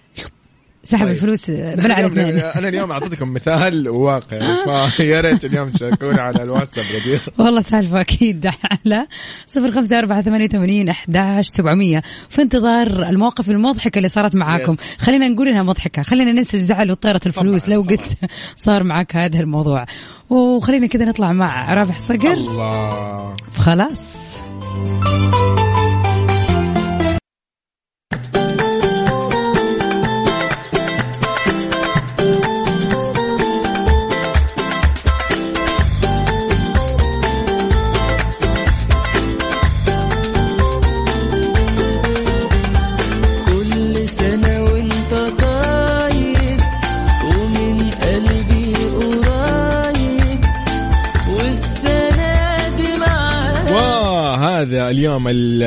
سحب 0.85 1.05
طيب. 1.05 1.15
الفلوس 1.15 1.51
بلع 1.51 1.99
الاثنين 1.99 2.39
أنا 2.39 2.69
اليوم 2.69 2.93
أعطيتكم 2.93 3.33
مثال 3.33 3.89
واقع. 3.89 4.63
فيا 4.97 5.21
ريت 5.21 5.45
اليوم 5.45 5.69
تشاركونا 5.69 6.23
على 6.23 6.43
الواتساب 6.43 6.85
غدير 6.85 7.21
والله 7.39 7.61
سالفة 7.61 8.01
أكيد 8.01 8.47
على 8.47 9.07
صفر 9.47 9.73
خمسة 9.73 9.99
أربعة 9.99 10.23
ثمانية 10.23 10.45
وثمانين 10.45 10.89
أحداش 10.89 11.47
سبعمية. 11.47 12.03
في 12.29 12.43
انتظار 12.43 12.87
المواقف 12.87 13.51
المضحكة 13.51 13.97
اللي 13.99 14.09
صارت 14.09 14.37
معاكم. 14.37 14.75
Yes. 14.75 15.03
خلينا 15.03 15.29
نقول 15.29 15.49
إنها 15.49 15.63
مضحكة. 15.63 16.03
خلينا 16.03 16.33
ننسى 16.33 16.57
الزعل 16.57 16.91
وطيرة 16.91 17.21
الفلوس 17.27 17.65
طبعاً، 17.65 17.75
لو. 17.77 17.83
قد 17.83 18.01
صار 18.57 18.83
معك 18.83 19.17
هذا 19.17 19.41
الموضوع. 19.41 19.87
وخلينا 20.31 20.87
كذا 20.87 21.05
نطلع 21.05 21.33
مع 21.33 21.75
رابح 21.75 21.99
صقر. 21.99 22.33
الله. 22.33 23.37
خلاص 23.59 24.05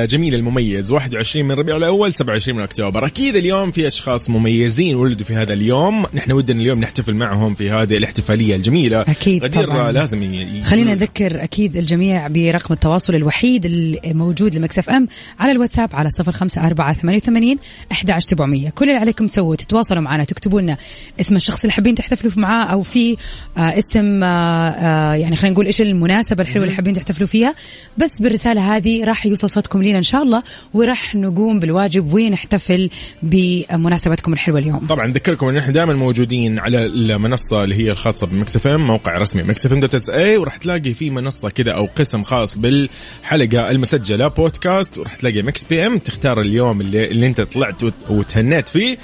الجميل 0.06 0.36
المميز. 0.36 0.92
21 0.92 1.46
من 1.46 1.52
ربيع 1.52 1.78
الأول 1.78 2.14
27 2.14 2.58
من 2.58 2.64
أكتوبر. 2.64 3.06
أكيد 3.06 3.36
اليوم 3.36 3.72
في 3.72 3.88
أشخاص 3.88 4.30
مميزين 4.30 4.96
ولدوا 4.96 5.26
في 5.26 5.34
هذا 5.36 5.54
اليوم. 5.54 6.06
نحن 6.14 6.32
ودنا 6.32 6.62
اليوم 6.62 6.80
نحتفل 6.80 7.14
معهم 7.14 7.56
في 7.56 7.72
هذه 7.72 7.98
الاحتفالية 7.98 8.56
الجميلة. 8.56 9.02
أكيد 9.02 9.44
غدير 9.44 9.64
طبعاً. 9.64 9.92
لازم 9.92 10.24
ي- 10.24 10.64
خلينا 10.64 10.94
نذكر 10.94 11.44
أكيد 11.44 11.78
الجميع 11.78 12.28
برقم 12.28 12.74
التواصل 12.74 13.16
الوحيد 13.16 13.66
الموجود 14.06 14.56
لمكسف 14.56 14.90
إم 14.90 15.08
على 15.40 15.52
الواتساب 15.52 15.90
على 15.96 16.10
صفر 16.10 16.32
خمسة 16.32 16.66
أربعة 16.68 16.94
ثمانية 16.94 17.18
وثمانين 17.20 17.58
أحد 17.92 18.20
سبعمية. 18.20 18.70
كل 18.70 18.86
اللي 18.90 19.00
عليكم 19.00 19.28
تسووا 19.28 19.56
تتواصلوا 19.56 20.02
معنا 20.02 20.24
تكتبوا 20.24 20.62
لنا 20.62 20.78
اسم 21.20 21.36
الشخص 21.36 21.62
اللي 21.62 21.72
حابين 21.74 21.96
تحتفلوا 21.96 22.32
معاه 22.36 22.66
أو 22.66 22.82
في 22.82 23.18
آه 23.58 23.60
اسم 23.60 24.24
آه 24.24 24.70
آه 24.70 25.14
يعني 25.14 25.36
خلينا 25.36 25.54
نقول 25.54 25.66
إيش 25.66 25.82
المناسبة 25.82 26.44
الحلوة 26.44 26.64
اللي 26.66 26.76
حابين 26.76 26.94
تحتفلوا 26.94 27.28
فيها. 27.28 27.56
بس 27.98 28.22
بالرسالة 28.22 28.76
هذه 28.76 29.04
راح 29.04 29.26
يوصل 29.26 29.50
صوتكم 29.50 29.84
لينا 29.84 29.95
إن 29.98 30.04
شاء 30.04 30.24
الله 30.24 30.44
وراح 30.74 31.16
نقوم 31.16 31.60
بالواجب 31.60 32.14
ونحتفل 32.14 32.90
بمناسبتكم 33.24 34.34
الحلوة 34.34 34.60
اليوم. 34.60 34.80
طبعا 34.86 35.08
نذكركم 35.08 35.48
إن 35.48 35.58
إحنا 35.58 35.74
دائما 35.74 35.94
موجودين 35.94 36.60
على 36.60 36.86
المنصة 36.86 37.64
اللي 37.64 37.76
هي 37.76 37.92
الخاصة 37.92 38.28
ب 38.28 38.56
Mix 38.56 38.68
FM 38.68 38.88
موقع 38.88 39.18
رسمي 39.18 39.44
Mix 39.44 39.66
FM 39.66 39.80
dot 39.80 39.96
SA 39.96 40.38
وراح 40.38 40.58
تلاقي 40.58 40.94
في 40.94 41.10
منصة 41.10 41.50
كذا 41.50 41.72
أو 41.72 41.88
قسم 41.96 42.24
خاص 42.24 42.58
بالحلقة 42.58 43.72
المسجلة 43.72 44.28
بودكاست 44.28 44.98
وراح 44.98 45.16
تلاقي 45.16 45.42
Mix 45.42 45.64
PM. 45.64 45.98
تختار 45.98 46.42
اليوم 46.42 46.82
اللي, 46.82 47.06
اللي 47.06 47.28
أنت 47.28 47.42
طلعت 47.42 47.84
وت- 47.84 47.94
وتهنيت 48.10 48.70
فيه 48.70 48.98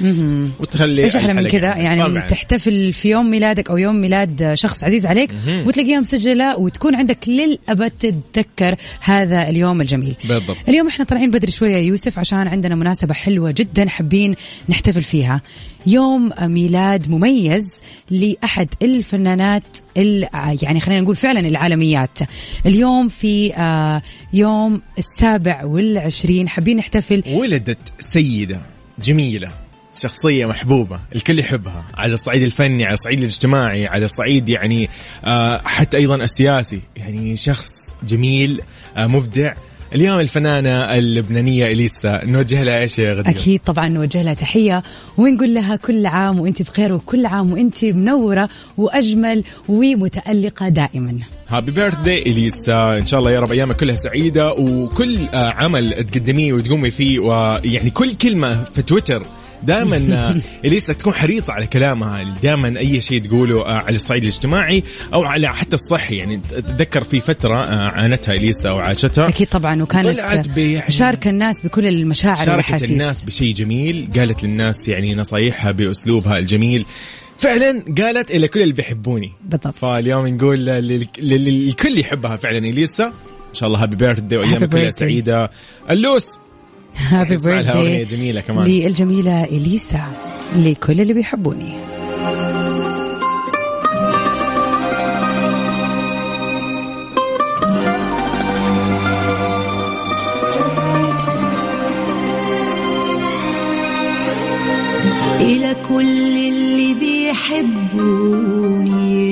وتخلي 0.59 1.03
إيش 1.03 1.15
أحلى 1.15 1.33
من 1.33 1.47
كذا 1.47 1.75
يعني؟ 1.77 2.01
طبعاً. 2.03 2.27
تحتفل 2.27 2.93
في 2.93 3.09
يوم 3.09 3.31
ميلادك 3.31 3.69
أو 3.69 3.77
يوم 3.77 4.01
ميلاد 4.01 4.51
شخص 4.53 4.83
عزيز 4.83 5.05
عليك 5.05 5.29
وتلاقيها 5.65 5.99
مسجلة 5.99 6.57
وتكون 6.59 6.95
عندك 6.95 7.17
للأبد 7.29 7.91
تتذكر 7.99 8.75
هذا 9.01 9.49
اليوم 9.49 9.81
الجميل. 9.81 10.15
بالضبط. 10.29 10.57
اليوم 10.69 10.80
إحنا 10.87 11.05
طالعين 11.05 11.31
بدري 11.31 11.51
شوية 11.51 11.77
يوسف 11.77 12.19
عشان 12.19 12.47
عندنا 12.47 12.75
مناسبة 12.75 13.13
حلوة 13.13 13.51
جدا 13.51 13.89
حابين 13.89 14.35
نحتفل 14.69 15.03
فيها. 15.03 15.41
يوم 15.87 16.31
ميلاد 16.41 17.09
مميز 17.09 17.63
لأحد 18.09 18.67
الفنانات 18.81 19.63
ال- 19.97 20.27
يعني 20.61 20.79
خلينا 20.79 21.01
نقول 21.01 21.15
فعلا 21.15 21.39
العالميات. 21.39 22.19
اليوم 22.65 23.09
في 23.09 23.53
آه، 23.55 24.01
يوم 24.33 24.81
السابع 24.97 25.63
والعشرين 25.65 26.49
حابين 26.49 26.77
نحتفل. 26.77 27.23
ولدت 27.33 27.93
سيدة 27.99 28.59
جميلة 29.03 29.51
شخصية 29.95 30.45
محبوبة 30.45 30.99
الكل 31.15 31.39
يحبها 31.39 31.85
على 31.93 32.13
الصعيد 32.13 32.41
الفني 32.43 32.85
على 32.85 32.93
الصعيد 32.93 33.19
الاجتماعي 33.19 33.87
على 33.87 34.05
الصعيد 34.05 34.49
يعني 34.49 34.89
آه 35.25 35.61
حتى 35.65 35.97
أيضا 35.97 36.15
السياسي. 36.15 36.81
يعني 36.97 37.37
شخص 37.37 37.67
جميل 38.03 38.61
آه 38.97 39.07
مبدع 39.07 39.53
اليوم 39.95 40.19
الفنانة 40.19 40.69
اللبنانية 40.69 41.71
إليسا 41.71 42.25
نوجه 42.25 42.63
لها 42.63 42.79
إيش 42.79 42.99
يا 42.99 43.13
غدير؟ 43.13 43.29
أكيد 43.31 43.61
طبعا 43.65 43.87
نوجه 43.87 44.23
لها 44.23 44.33
تحية 44.33 44.83
ونقول 45.17 45.53
لها 45.53 45.75
كل 45.75 46.05
عام 46.05 46.39
وأنت 46.39 46.61
بخير 46.61 46.93
وكل 46.93 47.25
عام 47.25 47.53
وأنت 47.53 47.85
منورة 47.85 48.49
وأجمل 48.77 49.43
ومتألقة 49.69 50.69
دائما. 50.69 51.19
هابي 51.47 51.71
بيرثدي 51.71 52.21
إليسا. 52.21 52.97
إن 52.97 53.05
شاء 53.05 53.19
الله 53.19 53.31
يا 53.31 53.39
رب 53.39 53.51
أيامك 53.51 53.75
كلها 53.75 53.95
سعيدة 53.95 54.53
وكل 54.53 55.17
آه 55.33 55.49
عمل 55.49 56.03
تقدميه 56.03 56.53
وتقومي 56.53 56.91
فيه 56.91 57.19
ويعني 57.19 57.89
كل 57.89 58.13
كلمة 58.13 58.63
في 58.63 58.81
تويتر 58.81 59.23
دائما 59.63 60.41
إليسا 60.65 60.93
تكون 60.93 61.13
حريصة 61.13 61.53
على 61.53 61.67
كلامها. 61.67 62.23
دائما 62.43 62.79
أي 62.79 63.01
شيء 63.01 63.21
تقوله 63.21 63.61
آه، 63.65 63.73
على 63.77 63.95
الصعيد 63.95 64.23
الاجتماعي 64.23 64.83
أو 65.13 65.23
على 65.23 65.47
حتى 65.55 65.75
الصحي. 65.75 66.15
يعني 66.17 66.41
اتذكر 66.53 67.03
في 67.03 67.19
فترة 67.19 67.55
آه، 67.55 67.89
عانتها 67.89 68.35
إليسا 68.35 68.71
وعاشتها. 68.71 69.27
أكيد 69.29 69.47
طبعا 69.47 69.83
وكانت 69.83 70.07
طلعت 70.07 70.47
بيعني- 70.47 70.91
شارك 70.91 71.27
الناس 71.27 71.65
بكل 71.65 71.85
المشاعر 71.87 72.45
شاركت 72.45 72.83
الناس 72.83 73.23
بشيء 73.23 73.53
جميل. 73.53 74.07
قالت 74.17 74.43
للناس 74.43 74.87
يعني 74.87 75.15
نصايحها 75.15 75.71
بأسلوبها 75.71 76.37
الجميل. 76.37 76.85
فعلا 77.37 77.83
قالت 77.97 78.31
إلى 78.31 78.47
كل 78.47 78.61
اللي 78.61 78.73
بيحبوني. 78.73 79.31
بالضبط. 79.45 79.75
فاليوم 79.75 80.27
نقول 80.27 80.65
لل- 80.65 81.07
لل- 81.19 81.65
للكل 81.65 81.99
يحبها 81.99 82.37
فعلا 82.37 82.57
إليسا. 82.57 83.05
إن 83.49 83.53
شاء 83.53 83.67
الله 83.67 83.83
هابي 83.83 83.95
بيرثدي 83.95 84.37
وأيامك 84.37 84.69
Happy 84.69 84.73
كلها. 84.73 84.89
سعيدة. 84.89 85.51
اللوس. 85.89 86.25
هابي 87.09 87.29
بيرثدي 87.29 88.03
جميلة 88.05 88.41
كمان. 88.41 88.67
للجميلة 88.67 89.43
إليسا 89.43 90.03
لكل 90.55 91.01
اللي 91.01 91.13
بيحبوني. 91.13 91.73
إلى 105.41 105.75
كل 105.89 106.37
اللي 106.37 106.93
بيحبوني 106.93 108.51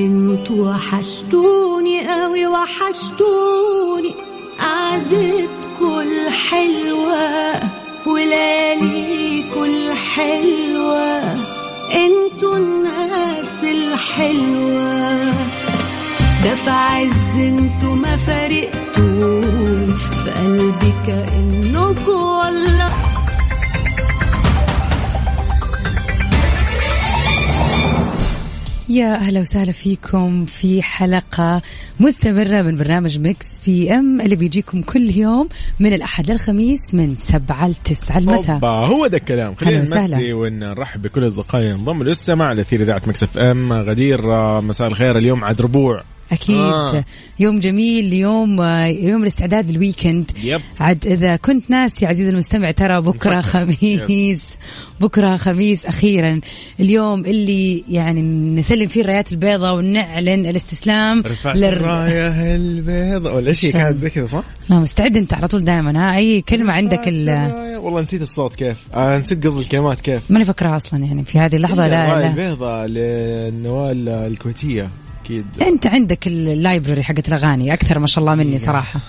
أنتوا 0.05 0.69
وحشتوني 0.69 2.07
قوي 2.07 2.47
وحشتوني. 2.47 4.13
الحلوة 5.97 7.59
ولياليكوا 8.07 9.65
الحلوة 9.65 11.19
أنتوا 11.93 12.57
الناس 12.57 13.49
الحلوة. 13.63 15.33
ده 16.43 16.55
في 16.65 16.69
عز 16.69 17.35
أنتوا 17.39 17.95
ما 17.95 18.17
فارقتوني 18.17 19.87
في 20.23 20.31
قلبي 20.31 20.93
كأنكوا 21.07 22.37
والله 22.43 22.91
يا 28.89 29.15
أهلا 29.15 29.39
وسهلا 29.39 29.71
فيكم 29.71 30.45
في 30.45 30.81
حلقة 30.81 31.61
مستمرة 31.99 32.61
من 32.61 32.75
برنامج 32.75 33.19
Mix 33.19 33.59
PM 33.65 34.21
اللي 34.21 34.35
بيجيكم 34.35 34.81
كل 34.81 35.09
يوم 35.17 35.49
من 35.79 35.93
الأحد 35.93 36.31
للخميس 36.31 36.93
من 36.93 37.15
سبعة 37.15 37.67
لتسعة 37.67 38.17
المساء. 38.17 38.55
أوبا 38.55 38.67
هو 38.67 39.07
ده 39.07 39.17
الكلام. 39.17 39.55
خلينا. 39.55 39.79
نمسي 39.79 40.33
ونرحب 40.33 41.01
بكل 41.01 41.27
اصدقائنا 41.27 41.69
ينضموا 41.69 42.03
للسماع 42.03 42.47
على 42.47 42.61
اثير 42.61 42.81
اذاعه 42.81 43.01
Mix 43.07 43.37
FM 43.37 43.73
غدير 43.73 44.33
آه، 44.33 44.61
مساء 44.61 44.87
الخير. 44.87 45.17
اليوم 45.17 45.43
عاد 45.43 45.61
ربوع. 45.61 46.01
أكيد 46.31 46.55
آه. 46.57 47.03
يوم 47.39 47.59
جميل 47.59 48.13
يوم 48.13 48.61
آه، 48.61 48.85
يوم 48.85 49.21
الاستعداد 49.23 49.69
لل 49.71 49.85
weekend 49.85 50.31
yep. 50.43 50.61
عاد 50.79 51.05
إذا 51.07 51.35
كنت 51.35 51.69
ناسي 51.71 52.05
عزيزي 52.05 52.29
المستمع 52.31 52.71
ترى 52.71 53.01
بكرة. 53.01 53.41
خميس 53.41 54.43
بكرة 55.01 55.37
خميس 55.37 55.85
أخيرا 55.85 56.39
اليوم 56.79 57.25
اللي 57.25 57.83
يعني 57.89 58.21
نسلم 58.55 58.87
فيه 58.87 59.01
الرايات 59.01 59.31
البيضاء 59.31 59.75
ونعلن 59.75 60.45
الاستسلام 60.45 61.23
رفعت 61.25 61.55
لل- 61.55 61.63
الراية 61.65 62.55
البيضاء 62.55 63.35
ولا 63.35 63.53
شيء. 63.53 63.71
كانت 63.73 63.97
زي 63.97 64.09
كذا 64.09 64.25
صح؟ 64.25 64.43
لا 64.69 64.79
مستعد 64.79 65.17
أنت 65.17 65.33
على 65.33 65.47
طول 65.47 65.63
دائما 65.65 65.99
ها 66.11 66.15
أي 66.17 66.41
كلمة 66.41 66.73
عندك 66.73 67.07
ال. 67.07 67.29
والله 67.77 68.01
نسيت 68.01 68.21
الصوت 68.21 68.55
كيف 68.55 68.77
آه 68.93 69.17
نسيت 69.17 69.45
قصدي 69.47 69.61
الكلمات 69.61 70.01
كيف 70.01 70.31
ماني 70.31 70.45
فاكرها 70.45 70.75
أصلا 70.75 70.99
يعني 71.05 71.23
في 71.23 71.39
هذه 71.39 71.55
اللحظة 71.55 71.87
لا 71.87 72.07
الراية 72.07 72.21
لا 72.23 72.29
البيضاء 72.29 72.85
للنوال 72.87 74.09
الكويتية 74.09 74.89
أكيد. 75.29 75.45
أنت 75.61 75.87
عندك 75.87 76.27
اللايبرري 76.27 77.03
حقت 77.03 77.27
الأغاني 77.27 77.73
أكثر 77.73 77.99
ما 77.99 78.07
شاء 78.07 78.19
الله 78.23 78.35
مني 78.35 78.57
صراحة. 78.57 78.99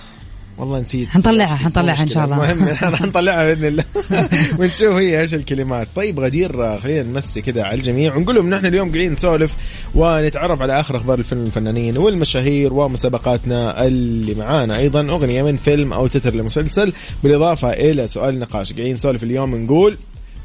والله 0.57 0.79
نسيت. 0.79 1.09
حنطلعها- 1.09 1.55
حنطلعها 1.55 2.03
إن 2.03 2.09
شاء 2.09 2.25
الله. 2.25 2.51
المهم 2.51 2.67
راح 2.91 3.01
نطلعها 3.01 3.45
بإذن 3.45 3.65
الله. 3.65 3.83
ونشوف 4.59 4.95
هي 4.95 5.21
إيش 5.21 5.33
الكلمات. 5.33 5.87
طيب 5.95 6.19
غدير 6.19 6.77
خلينا 6.77 7.03
نمسي 7.03 7.41
كذا 7.41 7.63
على 7.63 7.77
الجميع 7.77 8.15
ونقول 8.15 8.35
لهم 8.35 8.49
نحن 8.49 8.65
اليوم 8.65 8.89
قاعدين 8.89 9.11
نسولف 9.11 9.53
ونتعرف 9.95 10.61
على 10.61 10.79
آخر 10.79 10.95
أخبار 10.95 11.19
الفيلم 11.19 11.41
الفنانين 11.41 11.97
والمشاهير 11.97 12.73
ومسابقاتنا 12.73 13.85
اللي 13.87 14.33
معانا. 14.35 14.77
أيضا 14.77 15.01
أغنية 15.09 15.43
من 15.43 15.57
فيلم 15.57 15.93
أو 15.93 16.07
تتر 16.07 16.35
لمسلسل 16.35 16.93
بالإضافة 17.23 17.69
إلى 17.73 18.07
سؤال 18.07 18.39
نقاش. 18.39 18.73
قاعدين 18.73 18.93
نسولف 18.93 19.23
اليوم 19.23 19.55
نقول 19.55 19.97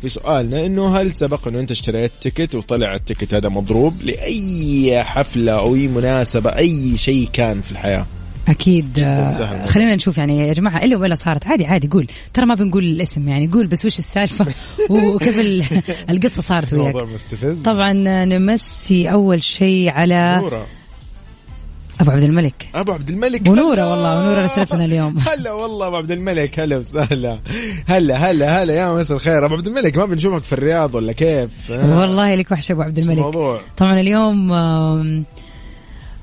في 0.03 0.09
سؤالنا 0.09 0.67
إنه 0.67 0.97
هل 0.97 1.15
سبق 1.15 1.49
إنه 1.49 1.61
أنت 1.61 1.71
اشتريت 1.71 2.13
ticket 2.21 2.55
وطلع 2.55 2.95
ال 2.95 3.01
ticket 3.01 3.35
هذا 3.35 3.49
مضروب 3.49 3.95
لأي 4.03 5.03
حفلة 5.05 5.53
أو 5.53 5.75
أي 5.75 5.89
مناسبة 5.89 6.51
أي 6.51 6.97
شيء 6.97 7.29
كان 7.33 7.61
في 7.61 7.73
الحياة؟ 7.73 8.07
أكيد. 8.49 8.99
آه،. 8.99 9.67
خلينا 9.67 9.95
نشوف 9.95 10.19
يعني 10.19 10.39
يا 10.39 10.53
جماعة 10.53 10.85
إلا 10.85 10.97
ولا 10.97 11.15
صارت. 11.15 11.47
عادي 11.47 11.67
عادي 11.67 11.89
قول. 11.89 12.07
ترى 12.35 12.47
ما 12.47 12.55
بنقول 12.55 12.85
الاسم 12.85 13.29
يعني 13.29 13.47
قول 13.47 13.67
بس 13.67 13.85
وش 13.85 13.99
السالفة 13.99 14.47
وكيف 14.91 15.39
ال- 15.39 15.65
القصة 16.11 16.43
صارت 16.43 16.73
وياك. 16.73 16.95
طبعا 17.65 17.93
نمسي 18.25 19.11
أول 19.13 19.43
شيء 19.43 19.89
على 19.91 20.37
نورة 20.41 20.67
أبو 22.01 22.11
عبد 22.11 22.23
الملك. 22.23 22.69
أبو 22.75 22.93
عبد 22.93 23.09
الملك. 23.11 23.49
ونورة 23.49 23.75
هلا. 23.75 23.85
والله، 23.85 24.19
ونورة 24.21 24.45
رسلت 24.45 24.75
لنا 24.75 24.85
اليوم. 24.85 25.19
هلا 25.29 25.53
والله 25.53 25.87
أبو 25.87 25.97
عبد 25.97 26.11
الملك. 26.11 26.61
هلا 26.61 26.77
وسهلا. 26.77 27.39
هلا 27.87 28.17
هلا 28.17 28.63
هلا. 28.63 28.75
يا 28.75 28.95
مساء 28.95 29.17
الخير. 29.17 29.45
أبو 29.45 29.55
عبد 29.55 29.67
الملك 29.67 29.99
ما 29.99 30.07
بنشوفك 30.07 30.43
في 30.43 30.53
الرياض 30.53 30.95
ولا 30.95 31.13
كيف؟ 31.13 31.71
والله 31.71 32.35
لك 32.35 32.53
وحشة 32.53 32.73
أبو 32.73 32.83
عبد 32.83 32.99
الملك. 32.99 33.19
الموضوع؟ 33.19 33.61
طبعا 33.77 34.01
اليوم 34.01 34.53
آه 34.53 35.25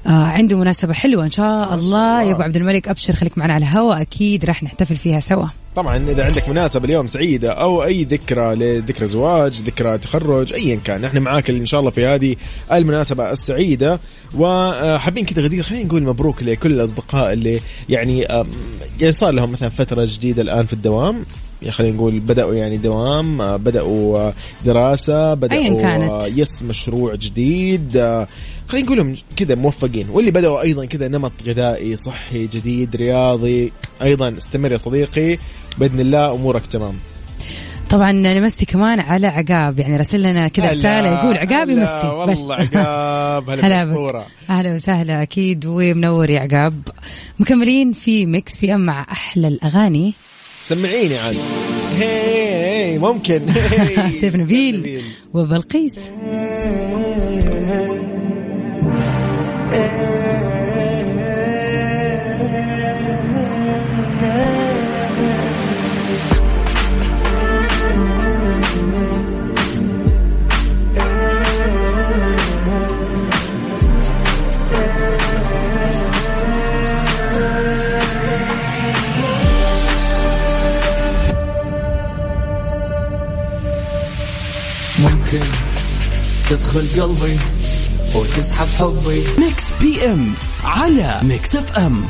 عنده 0.07 0.57
مناسبة 0.57 0.93
حلوة 0.93 1.23
إن 1.25 1.31
شاء 1.31 1.73
الله 1.73 1.73
الله. 1.73 2.23
يا 2.23 2.33
أبو 2.33 2.41
عبد 2.41 2.55
الملك 2.55 2.87
أبشر 2.87 3.15
خليك 3.15 3.37
معنا 3.37 3.53
على 3.53 3.65
الهواء 3.65 4.01
أكيد 4.01 4.45
راح 4.45 4.63
نحتفل 4.63 4.95
فيها 4.95 5.19
سوا. 5.19 5.47
طبعا 5.75 5.97
إذا 5.97 6.25
عندك 6.25 6.49
مناسبة 6.49 6.85
اليوم 6.85 7.07
سعيدة 7.07 7.51
أو 7.51 7.83
أي 7.83 8.03
ذكرى 8.03 8.55
لذكرى 8.55 9.05
زواج 9.05 9.61
ذكرى 9.61 9.97
تخرج 9.97 10.53
ايا 10.53 10.79
كان 10.85 11.01
نحن 11.01 11.17
معاك 11.17 11.49
إن 11.49 11.65
شاء 11.65 11.79
الله 11.79 11.91
في 11.91 12.05
هذه 12.05 12.35
المناسبة 12.71 13.31
السعيدة. 13.31 13.99
وحابين 14.37 15.25
كذا 15.25 15.41
غدير 15.41 15.63
خلينا 15.63 15.85
نقول 15.85 16.03
مبروك 16.03 16.43
لكل 16.43 16.71
الأصدقاء 16.71 17.33
اللي 17.33 17.59
يعني 17.89 18.27
صار 19.09 19.31
لهم 19.31 19.51
مثلا 19.51 19.69
فترة 19.69 20.05
جديدة 20.09 20.41
الآن 20.41 20.65
في 20.65 20.73
الدوام. 20.73 21.25
خلينا 21.69 21.95
نقول 21.95 22.19
بدأوا 22.19 22.55
يعني 22.55 22.77
دوام 22.77 23.57
بدأوا 23.57 24.31
دراسة 24.65 25.33
بدأوا 25.33 25.61
أياً 25.61 25.81
كانت. 25.81 26.37
يس 26.37 26.63
مشروع 26.63 27.15
جديد. 27.15 27.91
خلينا 28.67 28.85
نقولهم 28.85 29.15
كذا 29.35 29.55
موفقين. 29.55 30.09
واللي 30.09 30.31
بدأوا 30.31 30.61
أيضا 30.61 30.85
كذا 30.85 31.07
نمط 31.07 31.31
غذائي 31.47 31.95
صحي 31.95 32.47
جديد 32.47 32.95
رياضي. 32.95 33.71
أيضا 34.01 34.37
استمر 34.37 34.71
يا 34.71 34.77
صديقي. 34.77 35.37
بإذن 35.77 35.99
الله 35.99 36.33
أمورك 36.35 36.65
تمام. 36.65 36.93
طبعا 37.89 38.11
نمسي 38.11 38.65
كمان 38.65 38.99
على 38.99 39.27
عقاب. 39.27 39.79
يعني 39.79 39.97
رسل 39.97 40.21
لنا 40.21 40.47
كذا 40.47 40.65
هلا، 40.65 40.73
رسالة 40.73 41.07
يقول 41.13 41.37
عقاب 41.37 41.69
يمسي. 41.69 41.93
بس. 41.93 42.05
والله 42.05 42.55
عقاب. 42.55 43.49
هلا 43.49 43.65
هلا 43.67 43.83
بك. 43.83 43.89
بالأسطورة 43.89 44.25
أهلا 44.49 44.73
وسهلا. 44.73 45.21
أكيد 45.21 45.65
ومنور 45.65 46.29
يا 46.29 46.39
عقاب. 46.39 46.81
مكملين 47.39 47.93
في 47.93 48.25
ميكس 48.25 48.57
في 48.57 48.75
أم 48.75 48.85
مع 48.85 49.01
أحلى 49.11 49.47
الأغاني. 49.47 50.13
سمعيني 50.63 51.17
عاد. 51.17 51.35
هي 51.97 52.99
ممكن. 52.99 53.41
سيف 54.21 54.35
نبيل 54.35 55.03
وبلقيس. 55.33 55.95
ممكن 85.33 85.45
تدخل 86.49 87.01
قلبي 87.01 87.37
وتسحب 88.15 88.67
حبي 88.67 89.23
Mix 89.37 89.63
PM 89.81 90.33
على 90.63 91.19
Mix 91.23 91.55
FM 91.55 92.03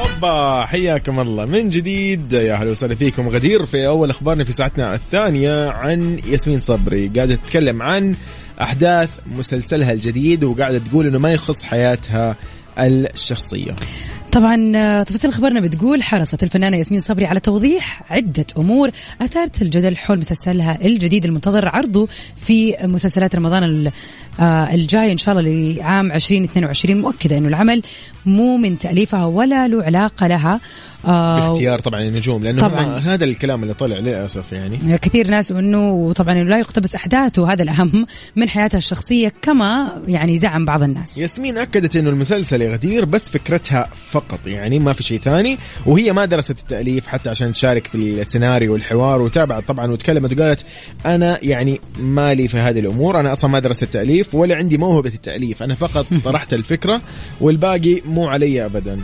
أوبا 0.00 0.64
حياكم 0.66 1.20
الله. 1.20 1.44
من 1.44 1.68
جديد 1.68 2.32
يا 2.32 2.54
أهلا 2.54 2.70
وسهلا 2.70 2.94
فيكم 2.94 3.28
غدير 3.28 3.66
في 3.66 3.86
أول 3.86 4.10
أخبارنا 4.10 4.44
في 4.44 4.52
ساعتنا 4.52 4.94
الثانية 4.94 5.68
عن 5.70 6.20
ياسمين 6.26 6.60
صبري. 6.60 7.10
قاعدة 7.16 7.34
تتكلم 7.34 7.82
عن 7.82 8.14
أحداث 8.60 9.20
مسلسلها 9.38 9.92
الجديد 9.92 10.44
وقاعدة 10.44 10.78
تقول 10.78 11.06
إنه 11.06 11.18
ما 11.18 11.32
يخص 11.32 11.62
حياتها 11.62 12.36
الشخصية. 12.78 13.74
طبعا 14.32 14.72
آه، 14.76 15.02
تفاصيل 15.02 15.32
خبرنا 15.32 15.60
بتقول 15.60 16.02
حرصت 16.02 16.42
الفنانة 16.42 16.76
ياسمين 16.76 17.00
صبري 17.00 17.26
على 17.26 17.40
توضيح 17.40 18.02
عدة 18.10 18.46
أمور 18.58 18.90
أثارت 19.20 19.62
الجدل 19.62 19.96
حول 19.96 20.18
مسلسلها 20.18 20.78
الجديد 20.84 21.24
المنتظر 21.24 21.68
عرضه 21.68 22.08
في 22.46 22.76
مسلسلات 22.82 23.36
رمضان 23.36 23.90
آه، 24.40 24.74
الجاي 24.74 25.12
إن 25.12 25.18
شاء 25.18 25.38
الله 25.38 25.50
لعام 25.50 26.12
2022 26.12 27.00
مؤكدة 27.00 27.38
أنه 27.38 27.48
العمل 27.48 27.82
مو 28.26 28.56
من 28.56 28.78
تأليفها 28.78 29.24
ولا 29.24 29.68
له 29.68 29.84
علاقة 29.84 30.26
لها. 30.26 30.60
باختيار 31.06 31.78
طبعا 31.78 32.02
النجوم 32.02 32.44
لأنه 32.44 32.60
طبعاً. 32.60 32.98
هذا 32.98 33.24
الكلام 33.24 33.62
اللي 33.62 33.74
طلع 33.74 33.96
للأسف 33.96 34.52
يعني. 34.52 34.98
كثير 34.98 35.30
ناس 35.30 35.52
إنه 35.52 36.12
طبعا 36.12 36.34
لا 36.34 36.58
يقتبس 36.58 36.94
أحداثه 36.94 37.52
هذا 37.52 37.62
الأهم 37.62 38.06
من 38.36 38.48
حياتها 38.48 38.78
الشخصية 38.78 39.32
كما 39.42 40.02
يعني 40.08 40.36
زعم 40.36 40.64
بعض 40.64 40.82
الناس. 40.82 41.18
ياسمين 41.18 41.58
أكدت 41.58 41.96
إنه 41.96 42.10
المسلسل 42.10 42.62
يا 42.62 42.72
غدير 42.72 43.04
بس 43.04 43.30
فكرتها 43.30 43.88
فقط 44.10 44.40
يعني 44.46 44.78
ما 44.78 44.92
في 44.92 45.02
شيء 45.02 45.18
ثاني. 45.18 45.58
وهي 45.86 46.12
ما 46.12 46.24
درست 46.24 46.50
التأليف 46.50 47.06
حتى 47.06 47.30
عشان 47.30 47.52
تشارك 47.52 47.86
في 47.86 47.96
السيناريو 48.20 48.72
والحوار 48.72 49.22
وتابعت 49.22 49.68
طبعا 49.68 49.92
وتكلمت 49.92 50.40
وقالت 50.40 50.64
أنا 51.06 51.38
يعني 51.42 51.80
مالي 51.98 52.48
في 52.48 52.56
هذه 52.56 52.80
الأمور 52.80 53.20
أنا 53.20 53.32
أصلا 53.32 53.50
ما 53.50 53.58
درست 53.58 53.82
التأليف 53.82 54.34
ولا 54.34 54.56
عندي 54.56 54.78
موهبة 54.78 55.12
التأليف 55.14 55.62
أنا 55.62 55.74
فقط 55.74 56.06
طرحت 56.24 56.54
الفكرة 56.54 57.02
والباقي 57.40 58.00
مو 58.06 58.26
علي 58.26 58.64
ابدا. 58.64 58.98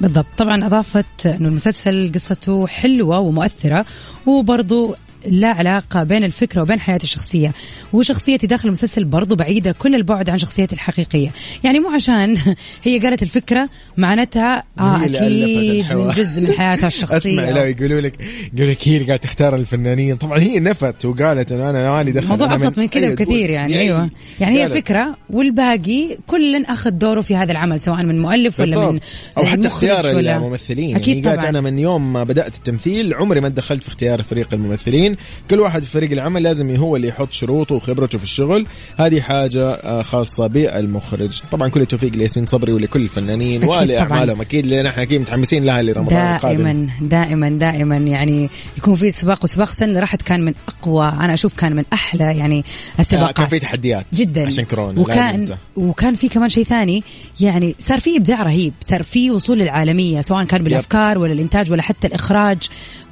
بالضبط. 0.00 0.26
طبعا 0.38 0.66
أضافت 0.66 1.26
انه 1.26 1.48
المسلسل 1.48 2.12
قصته 2.14 2.66
حلوة 2.66 3.18
ومؤثرة 3.18 3.86
وبرضه 4.26 4.96
لا 5.30 5.48
علاقة 5.48 6.02
بين 6.04 6.24
الفكرة 6.24 6.62
وبين 6.62 6.80
حياتي 6.80 7.04
الشخصية. 7.04 7.52
وشخصيتي 7.92 8.46
داخل 8.46 8.68
المسلسل 8.68 9.04
برضو 9.04 9.36
بعيدة 9.36 9.72
كل 9.78 9.94
البعد 9.94 10.30
عن 10.30 10.38
شخصيتي 10.38 10.74
الحقيقية. 10.74 11.30
يعني 11.64 11.80
مو 11.80 11.90
عشان 11.90 12.36
هي 12.84 12.98
قالت 12.98 13.22
الفكرة 13.22 13.68
معناتها 13.96 14.62
آه 14.80 15.04
أكيد. 15.04 15.92
من 15.94 16.08
جزء 16.08 16.40
من 16.42 16.52
حياتها 16.52 16.86
الشخصية. 16.94 17.16
اسمع 17.40 17.50
لا 17.50 17.64
يقولوا 17.64 18.00
لك 18.00 18.14
يقولوا 18.54 18.72
لك 18.72 18.88
هي 18.88 18.94
اللي 18.96 19.06
قاعدة 19.06 19.22
تختار 19.22 19.56
الفنانين. 19.56 20.16
طبعا 20.16 20.38
هي 20.38 20.60
نفت 20.60 21.04
وقالت 21.04 21.52
إنه 21.52 21.70
أنا 21.70 21.92
مالي 21.92 22.12
دخل. 22.12 22.24
الموضوع 22.24 22.54
أبسط 22.54 22.78
من 22.78 22.88
كذا 22.88 23.02
أيوة، 23.04 23.14
بكثير. 23.14 23.50
يعني 23.50 23.74
هي- 23.74 23.80
أيوه. 23.80 24.10
يعني 24.40 24.62
هي. 24.64 24.68
فكرة 24.68 25.16
والباقي 25.30 26.16
كل 26.26 26.64
أخذ 26.64 26.90
دوره 26.90 27.20
في 27.20 27.36
هذا 27.36 27.52
العمل 27.52 27.80
سواء 27.80 28.06
من 28.06 28.22
مؤلف 28.22 28.60
ولا 28.60 28.90
من. 28.90 29.00
أو 29.38 29.44
حتى 29.44 29.68
اختيار 29.68 30.10
الممثلين. 30.18 30.96
أكيد 30.96 31.16
يعني 31.16 31.28
قالت 31.28 31.38
طبعا. 31.40 31.50
أنا 31.50 31.60
من 31.60 31.78
يوم 31.78 32.12
ما 32.12 32.24
بدأت 32.24 32.54
التمثيل 32.56 33.14
عمري 33.14 33.40
ما 33.40 33.48
دخلت 33.48 33.82
في 33.82 33.88
اختيار 33.88 34.22
فريق 34.22 34.48
الممثلين. 34.54 35.16
كل 35.50 35.60
واحد 35.60 35.82
في 35.82 35.90
فريق 35.90 36.12
العمل 36.12 36.42
لازم 36.42 36.76
هو 36.76 36.96
اللي 36.96 37.08
يحط 37.08 37.32
شروطه 37.32 37.74
وخبرته 37.74 38.18
في 38.18 38.24
الشغل. 38.24 38.66
هذه 38.96 39.20
حاجة 39.20 39.70
آه، 39.70 40.02
خاصة 40.02 40.46
بالمخرج. 40.46 41.42
طبعا 41.52 41.68
كل 41.68 41.80
التوفيق 41.80 42.12
لياسمين 42.12 42.46
صبري 42.46 42.72
ولكل 42.72 43.02
الفنانين. 43.02 43.64
ولاعمالهم. 43.64 44.40
أكيد 44.40 44.66
لأن 44.66 44.86
إحنا 44.86 45.02
أكيد 45.02 45.20
متحمسين 45.20 45.64
لها 45.64 45.82
لرمضان 45.82 46.34
القادم. 46.34 46.56
دائما 46.56 46.88
دائما. 47.00 47.48
دائما 47.48 47.96
يعني 47.96 48.50
يكون 48.78 48.96
في 48.96 49.10
سباق 49.10 49.44
وسباق 49.44 49.68
السنة 49.68 49.88
اللي 49.88 50.00
راحت 50.00 50.22
كان 50.22 50.44
من 50.44 50.54
أقوى 50.68 51.08
أنا 51.08 51.34
أشوف 51.34 51.54
كان 51.56 51.76
من 51.76 51.84
أحلى 51.92 52.24
يعني 52.24 52.58
آه، 52.58 53.00
السباقات 53.00 53.36
كان 53.36 53.46
في 53.46 53.58
تحديات 53.58 54.06
جدا. 54.14 54.46
عشان 54.46 54.64
كورونا 54.64 55.00
وكان. 55.00 55.48
وكان 55.76 56.14
في 56.14 56.28
كمان 56.28 56.48
شيء 56.48 56.64
ثاني. 56.64 57.02
يعني 57.40 57.74
صار 57.78 58.00
في 58.00 58.16
إبداع 58.16 58.42
رهيب 58.42 58.72
صار 58.80 59.02
في 59.02 59.30
وصول 59.30 59.58
للعالمية 59.58 60.20
سواء 60.20 60.44
كان 60.44 60.64
بالأفكار 60.64 61.18
ولا 61.18 61.32
الانتاج 61.32 61.72
ولا 61.72 61.82
حتى 61.82 62.06
الإخراج 62.06 62.58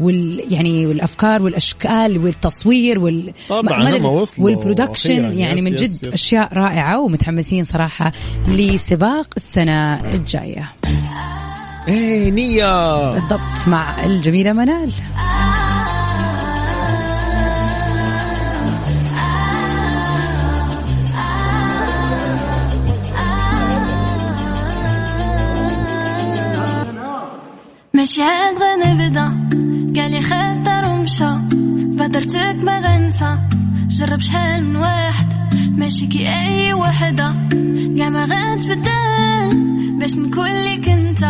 وال 0.01 0.43
يعني 0.51 0.87
والأفكار 0.87 1.43
والأشكال 1.43 1.86
والتصوير 2.19 2.99
وال 2.99 3.33
طبعاً 3.49 3.63
وال 4.45 4.59
production. 4.59 5.39
يعني 5.39 5.61
yes- 5.61 5.65
من 5.65 5.75
yes- 5.75 5.81
جد 6.03 6.09
yes. 6.09 6.15
أشياء 6.15 6.55
رائعة 6.55 7.01
ومتحمسين 7.01 7.65
صراحة 7.65 8.13
لسباق 8.49 9.27
السنة 9.37 9.95
الجاية 10.15 10.73
إيه 11.89 12.31
نية 12.31 13.13
بالضبط 13.15 13.41
مع 13.69 14.05
الجميلة 14.05 14.53
منال 14.53 14.91
عاد 28.07 28.57
غنبدا 28.63 29.27
قالي 29.97 30.21
خاطر 30.23 30.89
ومشى 30.89 31.33
بادرتك 31.99 32.57
ما 32.65 32.81
غنسى 32.81 33.39
جرب 33.89 34.21
شحال 34.21 34.65
من 34.65 34.77
واحد. 34.77 35.27
ماشي 35.77 36.07
كي 36.07 36.29
أي 36.29 36.73
وحدة 36.73 37.35
قاع 37.99 38.09
ما 38.09 38.25
غنتبدل 38.25 39.57
باش 40.01 40.17
نكون 40.17 40.51
ليك 40.51 40.89
أنت 40.89 41.25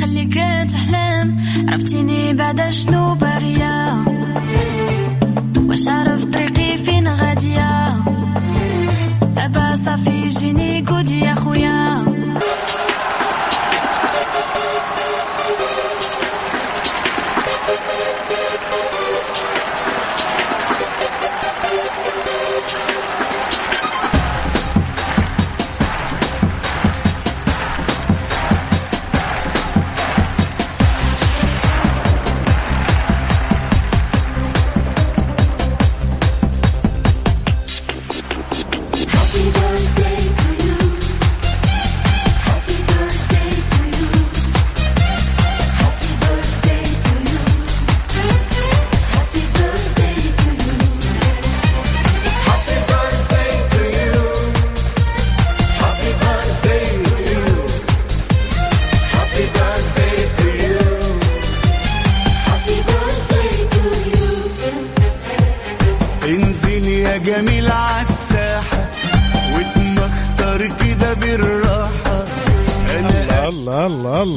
خليك 0.00 0.34
تحلم. 0.72 1.40
عرفتيني 1.68 2.34
بعد 2.34 2.68
شنو 2.68 3.14
بريا 3.14 3.79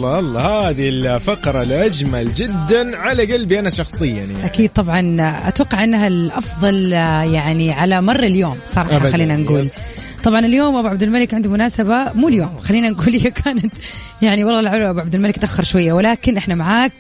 الله 0.06 0.20
الله 0.20 0.70
هذه 0.70 0.90
الفقرة 0.90 1.62
الأجمل 1.62 2.34
جدا 2.34 2.98
على 2.98 3.34
قلبي 3.34 3.60
أنا 3.60 3.70
شخصيا 3.70 4.14
يعني. 4.14 4.46
أكيد 4.46 4.70
طبعا. 4.70 5.18
أتوقع 5.48 5.84
أنها 5.84 6.08
الأفضل 6.08 6.94
آه، 6.94 7.24
يعني 7.24 7.72
على 7.72 8.02
مر 8.02 8.24
اليوم 8.24 8.58
أبداً، 8.78 9.12
خلينا 9.12 9.38
نقول. 9.38 9.60
يس. 9.60 10.12
طبعا 10.24 10.40
اليوم 10.40 10.76
أبو 10.76 10.88
عبد 10.88 11.04
الملك 11.04 11.34
عنده 11.34 11.50
مناسبة 11.50 12.14
مو 12.16 12.28
اليوم 12.28 12.58
خلينا 12.58 12.90
نقول 12.90 13.14
هي 13.14 13.32
كانت 13.32 13.74
يعني 14.24 14.44
والله 14.44 14.60
العلو 14.60 14.90
أبو 14.90 15.00
عبد 15.00 15.16
الملك 15.16 15.38
تأخر 15.38 15.64
شوية 15.64 15.94
ولكن 15.94 16.38
إحنا 16.38 16.56
معاك. 16.56 16.92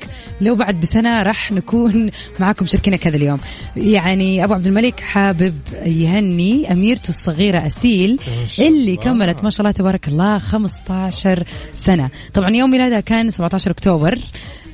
لو 0.42 0.56
بعد 0.56 0.80
بسنة 0.80 1.24
راح 1.24 1.52
نكون 1.52 2.10
معاكم 2.40 2.66
شاركينك 2.66 3.08
هذا 3.08 3.18
اليوم. 3.18 3.40
يعني 3.76 4.44
أبو 4.44 4.54
عبد 4.54 4.68
الملك 4.68 5.00
حابب 5.00 5.56
يهني 5.86 6.72
أميرته 6.72 7.10
الصغيرة 7.10 7.68
أسيل 7.68 8.20
اللي 8.60 8.96
كملت 8.96 9.44
ما 9.44 9.50
شاء 9.50 9.62
الله 9.62 9.72
تبارك 9.72 10.08
الله 10.08 10.38
15 10.38 11.44
سنة. 11.74 12.10
طبعا 12.34 12.50
يوم 12.50 12.72
ميلادها 12.72 13.00
كان 13.00 13.30
17 13.32 13.72
أكتوبر. 13.72 14.18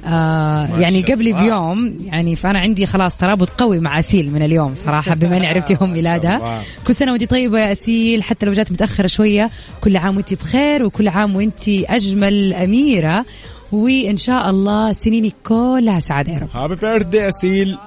آه 0.05 0.79
يعني 0.79 1.01
قبلي. 1.01 1.33
بيوم 1.33 1.97
يعني 2.05 2.35
فأنا 2.35 2.59
عندي 2.59 2.85
خلاص 2.85 3.15
ترابط 3.15 3.49
قوي 3.49 3.79
مع 3.79 3.99
أسيل 3.99 4.31
من 4.31 4.41
اليوم 4.43 4.75
صراحة 4.75 5.15
بما 5.15 5.37
إني 5.37 5.47
عرفت 5.47 5.81
يوم 5.81 5.91
ميلادها. 5.97 6.63
كل 6.87 6.95
سنة 6.95 7.11
وانت 7.11 7.29
طيبة 7.29 7.59
يا 7.59 7.71
أسيل 7.71 8.23
حتى 8.23 8.45
لو 8.45 8.51
جات 8.51 8.71
متأخرة 8.71 9.07
شوية 9.07 9.49
كل 9.81 9.97
عام 9.97 10.15
وانت 10.15 10.33
بخير 10.33 10.85
وكل 10.85 11.07
عام 11.07 11.35
وانت 11.35 11.69
أجمل. 11.69 12.38
اميره 12.53 13.25
وإن 13.71 14.17
شاء 14.17 14.49
الله 14.49 14.93
سنينك 14.93 15.33
كلها 15.47 15.99
سعادة 15.99 16.31
يا 16.33 16.39
رب. 16.39 16.49
هابي 16.53 16.75
بيرثدي 16.75 17.27
أسيل 17.27 17.77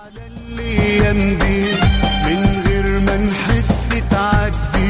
من 2.26 2.62
غير 2.66 3.00
ما 3.00 3.16
نحس 3.16 3.88
تعدي. 4.10 4.81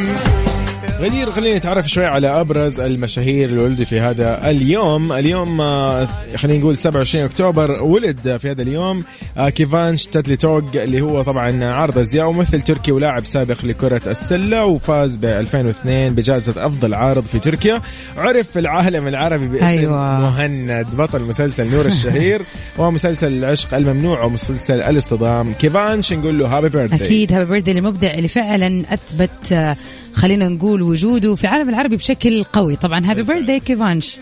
غدير 1.02 1.30
خلينا 1.30 1.58
نتعرف 1.58 1.88
شوي 1.88 2.06
على 2.06 2.40
أبرز 2.40 2.80
المشاهير 2.80 3.48
اللي 3.48 3.62
ولدوا 3.62 3.84
في 3.84 4.00
هذا 4.00 4.50
اليوم. 4.50 5.12
اليوم 5.12 5.60
آه، 5.60 6.08
خلينا 6.36 6.60
نقول 6.60 6.78
27 6.78 7.24
أكتوبر 7.24 7.82
ولد 7.82 8.36
في 8.36 8.50
هذا 8.50 8.62
اليوم 8.62 9.04
آه، 9.38 9.48
كيفانش 9.48 10.06
تاتلي 10.06 10.36
توغ 10.36 10.62
اللي 10.74 11.00
هو 11.00 11.22
طبعا 11.22 11.64
عارض 11.64 11.98
ازياء 11.98 12.30
ممثل 12.30 12.62
تركي 12.62 12.92
ولاعب 12.92 13.26
سابق 13.26 13.64
لكرة 13.64 14.00
السلة 14.06 14.64
وفاز 14.64 15.16
ب 15.16 15.24
2002 15.24 16.14
بجائزة 16.14 16.66
أفضل 16.66 16.94
عارض 16.94 17.24
في 17.24 17.38
تركيا. 17.38 17.80
عرف 18.16 18.50
في 18.50 18.58
العالم 18.58 19.08
العربي 19.08 19.46
باسم 19.46 19.64
أيوة. 19.64 20.18
مهند 20.20 20.86
بطل 20.98 21.20
مسلسل 21.22 21.70
نور 21.70 21.86
الشهير 21.86 22.42
ومسلسل 22.78 23.32
العشق 23.32 23.74
الممنوع 23.74 24.24
ومسلسل 24.24 24.80
الاصطدام. 24.82 25.52
كيفانش 25.52 26.12
نقول 26.12 26.38
له؟ 26.38 26.46
هابي 26.46 26.68
بيرثدي 26.68 27.04
أكيد 27.04 27.32
happy 27.32 27.44
birthday 27.44 27.72
للمبدع 27.72 28.14
اللي 28.14 28.28
فعلا 28.28 28.84
أثبت 28.90 29.52
آه، 29.52 29.76
خلينا 30.14 30.48
نقول 30.48 30.82
وجوده 30.92 31.34
في 31.34 31.44
العالم 31.44 31.68
العربي 31.68 31.96
بشكل 31.96 32.44
قوي. 32.44 32.76
طبعا 32.76 33.10
happy 33.10 33.22
birthday 33.22 33.60
كيفانش 33.60 34.16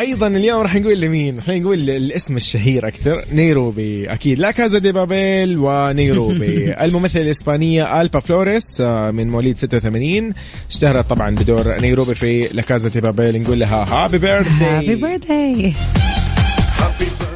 أيضا 0.00 0.26
اليوم 0.26 0.62
راح 0.62 0.76
نقول 0.76 1.00
لمين؟ 1.00 1.40
خلينا 1.40 1.62
نقول 1.64 1.90
الاسم 1.90 2.36
الشهير 2.36 2.88
أكثر 2.88 3.24
نيروبي. 3.32 4.12
أكيد. 4.12 4.38
La 4.38 4.50
Casa 4.50 4.78
de 4.78 4.92
Papel 4.92 5.58
ونيروبي. 5.58 6.72
الممثلة 6.84 7.22
الإسبانية 7.22 8.00
ألبا 8.00 8.20
فلوريس 8.20 8.80
آه، 8.80 9.10
من 9.10 9.28
مواليد 9.28 9.58
86 9.58 10.32
اشتهرت 10.70 11.10
طبعا 11.10 11.30
بدور 11.34 11.80
نيروبي 11.80 12.14
في 12.14 12.48
La 12.52 12.62
Casa 12.62 12.88
de 12.88 13.00
Papel. 13.00 13.42
نقول 13.42 13.58
لها 13.60 13.84
happy 13.84 14.18
birthday 14.18 14.64
happy 14.64 14.94
birthday 14.94 15.74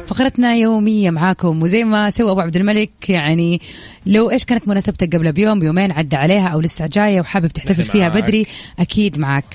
فقرتنا 0.07 0.55
يومية 0.55 1.09
معاكم 1.09 1.61
وزي 1.61 1.83
ما 1.83 2.09
سوى 2.09 2.31
أبو 2.31 2.41
عبد 2.41 2.55
الملك 2.55 3.09
يعني 3.09 3.61
لو 4.05 4.31
إيش 4.31 4.45
كانت 4.45 4.67
مناسبتك 4.67 5.15
قبل 5.15 5.31
بيوم 5.31 5.59
بيومين 5.59 5.91
عدى 5.91 6.15
عليها 6.15 6.47
أو 6.47 6.59
لسه 6.59 6.87
جاية 6.87 7.21
وحابب 7.21 7.47
تحتفل 7.47 7.83
فيها 7.83 8.09
معاك. 8.09 8.23
بدري 8.23 8.45
أكيد 8.79 9.19
معك 9.19 9.45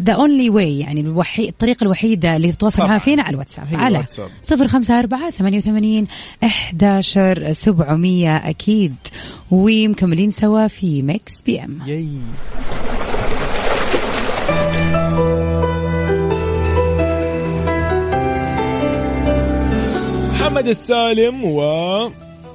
the 0.00 0.12
only 0.12 0.50
way 0.50 0.78
يعني 0.78 1.00
الوحي... 1.00 1.48
الطريقة 1.48 1.84
الوحيدة 1.84 2.36
اللي 2.36 2.52
تتواصل. 2.52 2.82
معها 2.82 2.98
فينا 2.98 3.22
على 3.22 3.34
الواتساب 3.34 3.66
على. 3.72 4.04
صفر 4.42 4.68
خمسة 4.68 4.98
أربعة 4.98 5.30
ثمانية 5.30 5.58
وثمانين 5.58 6.06
أحداشر 6.44 7.52
سبعمية 7.52 8.36
أكيد 8.36 8.94
ومكملين 9.50 10.30
سوا 10.30 10.66
في 10.66 11.02
Mix 11.02 11.42
PM 11.42 11.78
yay 11.86 12.08
محمد 20.56 20.68
السالم 20.68 21.44
و 21.44 21.60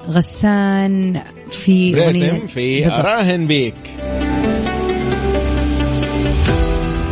غسان 0.09 1.21
في 1.51 1.93
أغنية- 1.95 2.47
في. 2.47 2.87
أراهن 2.87 3.47
بيك. 3.47 3.73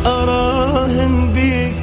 أراهن 0.06 1.32
بيك 1.32 1.74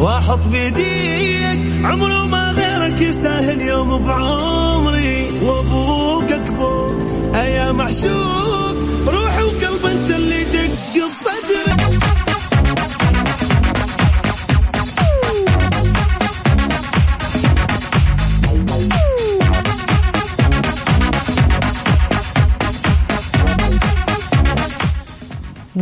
وأحط 0.00 0.46
بيديك. 0.46 1.60
عمره 1.84 2.26
ما 2.26 2.52
غيرك 2.52 3.00
يستاهل 3.00 3.60
يوم 3.62 3.98
بعمري. 4.04 5.26
وأبوك 5.42 6.32
أكبر 6.32 6.96
ايا 7.34 7.72
محشوق 7.72 8.76
روحي 9.06 9.42
وقلب 9.42 9.86
أنت 9.86 10.10
اللي 10.10 10.44
دق 10.44 11.06
بصدري 11.08 12.13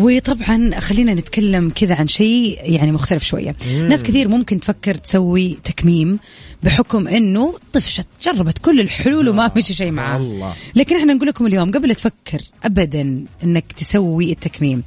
وطبعا 0.03 0.81
خلينا 0.81 1.15
نتكلم 1.15 1.71
كذا 1.71 1.95
عن 1.95 2.07
شيء 2.07 2.59
يعني 2.63 2.93
مختلف 2.93 3.25
شوية. 3.25 3.55
ناس 3.89 4.03
كثير 4.03 4.29
ممكن 4.29 4.61
تفكر 4.61 4.95
تسوي 4.95 5.59
تكميم 5.65 6.19
بحكم 6.63 7.09
إنه 7.09 7.55
طفشت 7.73 8.07
جربت 8.23 8.59
كل 8.59 8.81
الحلول 8.81 9.29
وما 9.29 9.51
مشي 9.57 9.75
شيء 9.75 9.91
معاه. 9.91 10.17
الله. 10.17 10.53
لكن 10.75 10.97
إحنا 10.97 11.15
نقول 11.15 11.29
لكم 11.29 11.47
اليوم 11.47 11.71
قبل 11.71 11.95
تفكر 11.95 12.43
ابدا 12.65 13.25
إنك 13.45 13.73
تسوي 13.73 14.33
التكميم 14.33 14.83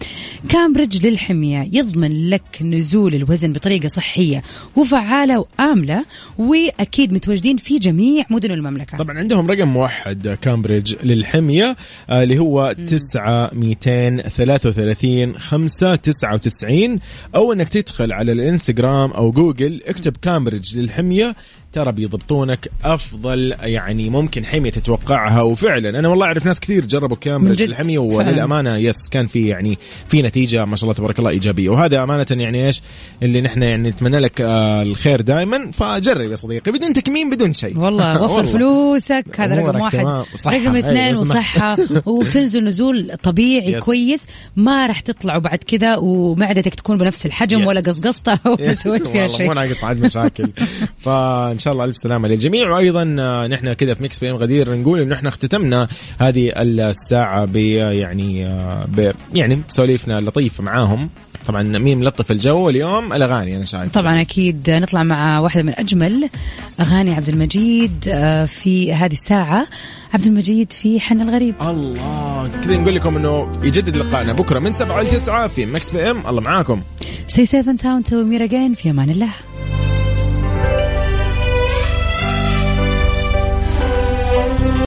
كامبريدج 0.49 1.05
للحمية 1.05 1.69
يضمن 1.71 2.29
لك 2.29 2.57
نزول 2.61 3.15
الوزن 3.15 3.53
بطريقة 3.53 3.87
صحية 3.87 4.43
وفعالة 4.75 5.39
وآملة 5.59 6.05
وأكيد 6.37 7.13
متواجدين 7.13 7.57
في 7.57 7.79
جميع 7.79 8.25
مدن 8.29 8.51
المملكة؟ 8.51 8.97
طبعا 8.97 9.17
عندهم 9.17 9.51
رقم 9.51 9.67
موحد 9.67 10.37
كامبريدج 10.41 10.95
للحمية 11.03 11.75
آه، 12.09 12.23
اللي 12.23 12.39
هو 12.39 12.75
9 12.87 13.49
233 13.53 15.37
5 15.39 15.95
99 15.95 16.99
أو 17.35 17.53
أنك 17.53 17.69
تدخل 17.69 18.11
على 18.11 18.31
الإنستغرام 18.31 19.11
أو 19.11 19.31
جوجل 19.31 19.81
اكتب 19.85 20.17
كامبريدج 20.17 20.77
للحمية 20.77 21.35
ترى 21.75 21.91
بيضبطونك 21.91 22.71
أفضل 22.83 23.55
يعني 23.61 24.09
ممكن 24.09 24.45
حمية 24.45 24.69
تتوقعها. 24.69 25.41
وفعلا 25.41 25.99
أنا 25.99 26.07
والله 26.07 26.25
أعرف 26.25 26.45
ناس 26.45 26.59
كثير 26.59 26.85
جربوا 26.85 27.17
كامبريدج 27.17 27.61
الحميه. 27.61 27.97
وللأمانة 27.97 28.75
yes 28.77 29.09
كان 29.09 29.27
في 29.27 29.47
يعني 29.47 29.77
في 30.07 30.21
نتيجة 30.21 30.65
ما 30.65 30.75
شاء 30.75 30.83
الله 30.83 30.93
تبارك 30.93 31.19
الله 31.19 31.29
إيجابية. 31.29 31.69
وهذا 31.69 32.03
أمانة 32.03 32.25
يعني 32.31 32.67
إيش؟ 32.67 32.81
اللي 33.23 33.41
نحن 33.41 33.63
يعني 33.63 33.89
نتمنى 33.89 34.19
لك 34.19 34.41
آه 34.41 34.81
الخير 34.81 35.21
دائما. 35.21 35.71
فجرب 35.71 36.31
يا 36.31 36.35
صديقي 36.35 36.71
بدون 36.71 36.93
تكميم 36.93 37.29
بدون 37.29 37.53
شيء. 37.53 37.79
والله 37.79 38.21
وفر 38.23 38.45
فلوسك 38.45 39.25
هذا 39.37 39.55
رقم 39.55 39.81
واحد. 39.81 39.95
رقم 40.47 40.75
أي، 40.75 40.79
اثنين 40.79 41.15
وصحة. 41.15 41.77
وتنزل 42.05 42.63
نزول 42.63 43.11
طبيعي 43.23 43.71
yes. 43.71 43.83
كويس. 43.83 44.21
ما 44.55 44.85
راح 44.85 44.99
تطلعوا 44.99 45.41
بعد 45.41 45.57
كذا 45.57 45.97
ومعدتك 45.97 46.75
تكون 46.75 46.97
بنفس 46.97 47.25
الحجم 47.25 47.61
yes. 47.61 47.67
ولا 47.67 47.79
قصقصتها 47.79 48.39
ولا 48.45 48.73
سويت 48.73 49.07
فيها 49.07 49.21
والله 49.21 49.37
مو 49.37 49.37
شيء. 49.37 49.53
ناقص 49.53 49.83
عاد 49.83 50.05
مشاكل. 50.05 50.49
فإن 51.05 51.57
شاء 51.65 51.73
الله 51.73 51.85
ألف 51.85 51.97
سلامة 51.97 52.27
للجميع. 52.27 52.69
وأيضا 52.69 53.15
آه، 53.19 53.47
نحن 53.47 53.73
كذا 53.73 53.93
في 53.93 54.03
Mix 54.03 54.19
PM 54.19 54.35
غدير 54.35 54.75
نقول 54.75 54.99
انه 55.01 55.15
إحنا 55.15 55.29
اختتمنا 55.29 55.87
هذه 56.19 56.51
الساعة 56.61 57.45
ب 57.45 57.55
يعني 57.55 58.45
آه، 58.45 58.85
ب 58.87 59.11
يعني 59.33 59.61
سواليفنا 59.67 60.19
اللطيفة 60.19 60.63
معاهم. 60.63 61.09
طبعا 61.47 61.63
مين 61.63 61.99
ملطف 61.99 62.31
الجو 62.31 62.69
اليوم 62.69 63.13
الأغاني 63.13 63.57
أنا 63.57 63.65
شايف. 63.65 63.91
طبعا 63.91 64.21
أكيد 64.21 64.69
نطلع 64.69 65.03
مع 65.03 65.39
واحدة 65.39 65.63
من 65.63 65.73
أجمل 65.77 66.29
أغاني 66.79 67.13
عبد 67.13 67.29
المجيد 67.29 68.05
آه، 68.07 68.45
في 68.45 68.93
هذه 68.93 69.11
الساعة. 69.11 69.67
عبد 70.13 70.25
المجيد 70.25 70.73
في 70.73 70.99
حن 70.99 71.21
الغريب. 71.21 71.55
الله 71.61 72.49
كذا 72.63 72.77
نقول 72.77 72.95
لكم 72.95 73.17
إنه 73.17 73.59
يجدد 73.63 73.97
لقائنا 73.97 74.33
بكرة 74.33 74.59
من 74.59 74.73
7 74.73 75.01
ل 75.01 75.07
9 75.07 75.47
في 75.47 75.65
Mix 75.65 75.91
PM. 75.91 76.27
الله 76.27 76.41
معاكم. 76.41 76.81
see 77.27 77.77
same 77.77 77.91
time 77.91 78.05
tomorrow 78.05 78.47
في 78.75 78.89
أمان 78.89 79.09
الله. 79.09 79.54